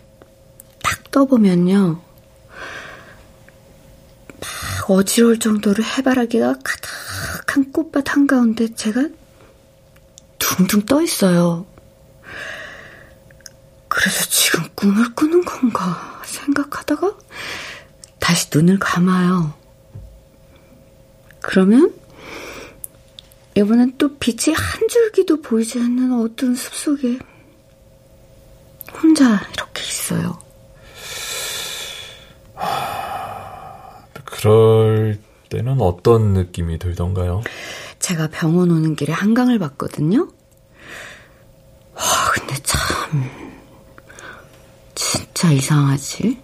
딱 0.83 1.11
떠보면요. 1.11 2.01
막 4.41 4.89
어지러울 4.89 5.39
정도로 5.39 5.85
해바라기가 5.85 6.55
가득한 6.65 7.71
꽃밭 7.71 8.09
한가운데 8.09 8.75
제가 8.75 9.07
둥둥 10.37 10.81
떠 10.81 11.01
있어요. 11.01 11.65
그래서 13.97 14.25
지금 14.29 14.63
꿈을 14.75 15.15
꾸는 15.15 15.43
건가 15.43 16.21
생각하다가 16.23 17.17
다시 18.19 18.47
눈을 18.53 18.77
감아요. 18.77 19.55
그러면 21.41 21.95
이번엔 23.55 23.95
또 23.97 24.15
빛이 24.17 24.55
한 24.55 24.87
줄기도 24.87 25.41
보이지 25.41 25.79
않는 25.79 26.13
어두운 26.13 26.53
숲속에 26.53 27.17
혼자 29.01 29.41
이렇게 29.53 29.81
있어요. 29.81 30.39
그럴 34.25 35.19
때는 35.49 35.81
어떤 35.81 36.33
느낌이 36.33 36.77
들던가요? 36.77 37.41
제가 37.97 38.27
병원 38.27 38.69
오는 38.69 38.95
길에 38.95 39.11
한강을 39.11 39.57
봤거든요. 39.57 40.29
와, 41.95 42.03
근데 42.35 42.53
참 42.61 43.46
진짜 44.97 45.51
이상하지? 45.51 46.41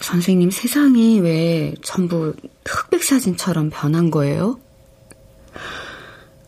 선생님 0.00 0.50
세상이 0.50 1.20
왜 1.20 1.74
전부 1.82 2.34
흑백 2.66 3.04
사진처럼 3.04 3.68
변한 3.68 4.10
거예요? 4.10 4.58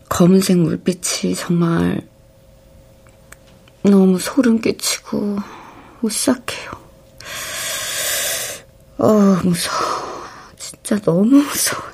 검은색 0.08 0.56
물빛이 0.56 1.34
정말 1.34 2.00
너무 3.82 4.18
소름 4.18 4.62
끼치고 4.62 5.36
오싹해요. 6.00 6.70
어, 8.96 9.08
무서워. 9.44 10.24
진짜 10.56 10.98
너무 11.00 11.36
무서워요. 11.36 11.90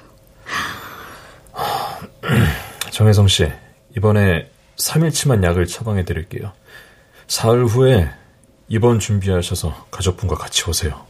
정혜성 2.93 3.27
씨, 3.27 3.51
이번에 3.97 4.51
3일치만 4.77 5.43
약을 5.43 5.67
처방해 5.67 6.05
드릴게요. 6.05 6.53
사흘 7.29 7.67
후에 7.67 8.09
입원 8.69 8.99
준비하셔서 8.99 9.87
가족분과 9.91 10.37
같이 10.37 10.69
오세요. 10.69 11.05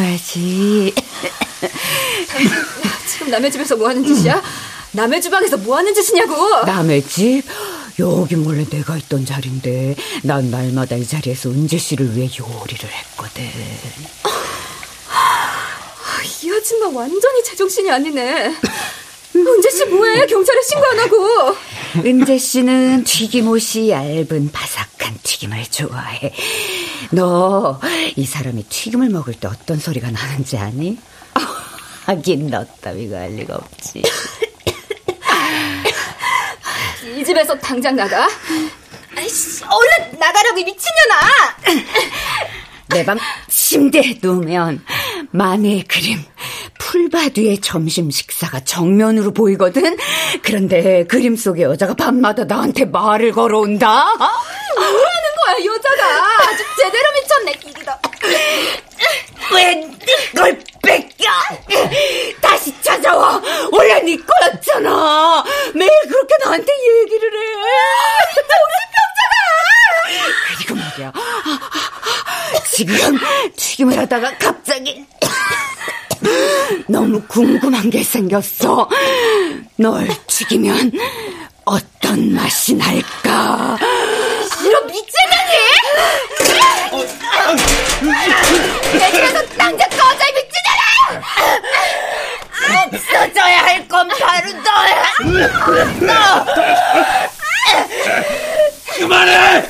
먹어야지. 0.00 0.94
지금 3.06 3.30
남의 3.30 3.52
집에서 3.52 3.76
뭐 3.76 3.88
하는 3.88 4.04
짓이야? 4.04 4.42
남의 4.92 5.20
주방에서 5.20 5.56
뭐 5.58 5.76
하는 5.76 5.92
짓이냐고? 5.94 6.62
남의 6.64 7.06
집? 7.06 7.42
여기 7.98 8.34
원래 8.36 8.64
내가 8.64 8.96
있던 8.96 9.26
자리인데 9.26 9.94
난 10.22 10.50
날마다 10.50 10.96
이 10.96 11.06
자리에서 11.06 11.50
은재 11.50 11.76
씨를 11.78 12.16
위해 12.16 12.28
요리를 12.38 12.88
했거든. 12.88 13.44
이 16.42 16.50
아줌마 16.50 16.88
완전히 16.98 17.44
제정신이 17.44 17.90
아니네. 17.90 18.54
은재 19.36 19.70
씨 19.70 19.84
뭐해? 19.84 20.26
경찰에 20.26 20.58
신고 20.62 20.86
안 20.86 20.98
하고. 21.00 21.56
은재 21.96 22.38
씨는 22.38 23.04
튀김옷이 23.04 23.90
얇은 23.90 24.50
바삭한 24.50 25.18
튀김을 25.22 25.66
좋아해. 25.66 26.32
너 27.12 27.80
이 28.16 28.24
사람이 28.26 28.64
튀김을 28.68 29.08
먹을 29.10 29.34
때 29.34 29.48
어떤 29.48 29.78
소리가 29.78 30.10
나는지 30.10 30.56
아니? 30.58 30.98
하긴 32.06 32.48
너 32.50 32.64
따위가 32.80 33.18
할 33.20 33.30
리가 33.36 33.56
없지. 33.56 34.02
이 37.18 37.24
집에서 37.24 37.58
당장 37.58 37.96
나가. 37.96 38.28
아이씨, 39.16 39.62
얼른 39.64 40.18
나가라고 40.18 40.56
미친년아! 40.56 41.16
내 42.88 43.04
방 43.04 43.18
침대에 43.48 44.18
누우면 44.20 44.84
만의 45.30 45.84
그림, 45.84 46.22
풀바디의 46.80 47.60
점심 47.60 48.10
식사가 48.10 48.60
정면으로 48.60 49.32
보이거든? 49.32 49.96
그런데 50.42 51.04
그림 51.04 51.36
속의 51.36 51.62
여자가 51.64 51.94
밤마다 51.94 52.44
나한테 52.44 52.86
말을 52.86 53.32
걸어온다? 53.32 54.14
뭐하는 54.16 55.28
거야, 55.44 55.64
여자가? 55.66 56.48
아주 56.48 56.64
제대로 56.78 57.04
미쳤네, 57.14 57.52
기기도. 57.60 57.92
왜걸 59.52 60.58
뺏겨? 60.82 61.28
다시 62.40 62.74
찾아와. 62.82 63.40
원래 63.72 64.00
네 64.00 64.16
거였잖아. 64.16 65.44
매일 65.74 65.90
그렇게 66.08 66.34
나한테 66.44 66.72
얘기를 66.72 67.30
해. 67.38 67.62
정신병자가! 68.48 69.36
그리고 70.56 70.74
말이야. 70.76 71.12
지금 72.72 73.18
튀김을 73.56 73.98
하다가 73.98 74.38
갑자기 74.38 75.04
너무 76.88 77.20
궁금한 77.28 77.88
게 77.90 78.02
생겼어. 78.02 78.88
널 79.76 80.08
튀기면 80.26 80.92
어떤 81.64 82.34
맛이 82.34 82.74
날까? 82.74 83.78
이런 84.64 84.86
미친년이! 84.86 85.52
내 88.98 89.12
집에서 89.12 89.46
당장 89.56 89.88
꺼져, 89.90 90.24
이 90.26 90.32
미친년아! 90.34 90.80
없어져야 92.92 93.58
할 93.62 93.88
건 93.88 94.08
바로 94.08 94.52
너야. 94.52 95.04
너. 96.00 96.46
그만해! 98.98 99.64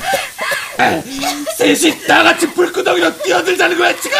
셋이 1.57 2.07
다 2.07 2.23
같이 2.23 2.47
불구덩이로 2.53 3.19
뛰어들자는 3.23 3.79
거야, 3.79 3.95
지금! 4.01 4.19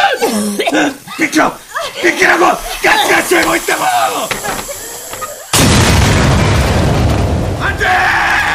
비켜! 1.17 1.55
비키라고! 1.95 2.45
가스가 2.83 3.21
쐬고 3.21 3.55
있다고! 3.57 3.83
안 7.59 7.77
돼! 7.77 8.50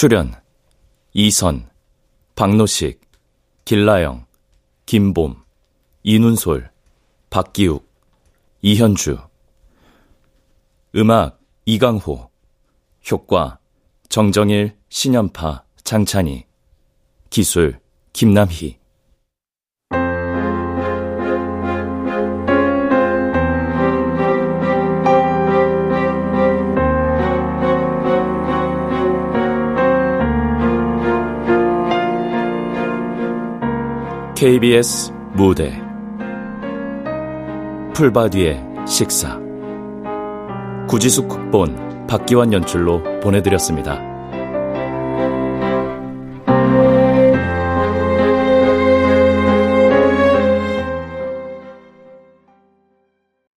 출연 0.00 0.32
이선, 1.12 1.68
박노식, 2.36 3.00
길라영, 3.64 4.26
김봄, 4.86 5.42
이눈솔, 6.04 6.70
박기욱, 7.30 7.84
이현주. 8.62 9.18
음악 10.94 11.40
이강호. 11.64 12.30
효과 13.10 13.58
정정일, 14.08 14.78
신연파, 14.88 15.64
장찬희. 15.82 16.46
기술 17.28 17.80
김남희 18.12 18.77
KBS 34.38 35.10
무대 35.34 35.82
풀바디의 37.92 38.64
식사 38.86 39.36
구지숙 40.86 41.26
극본 41.26 42.06
박기환 42.06 42.52
연출로 42.52 43.02
보내드렸습니다. 43.18 44.07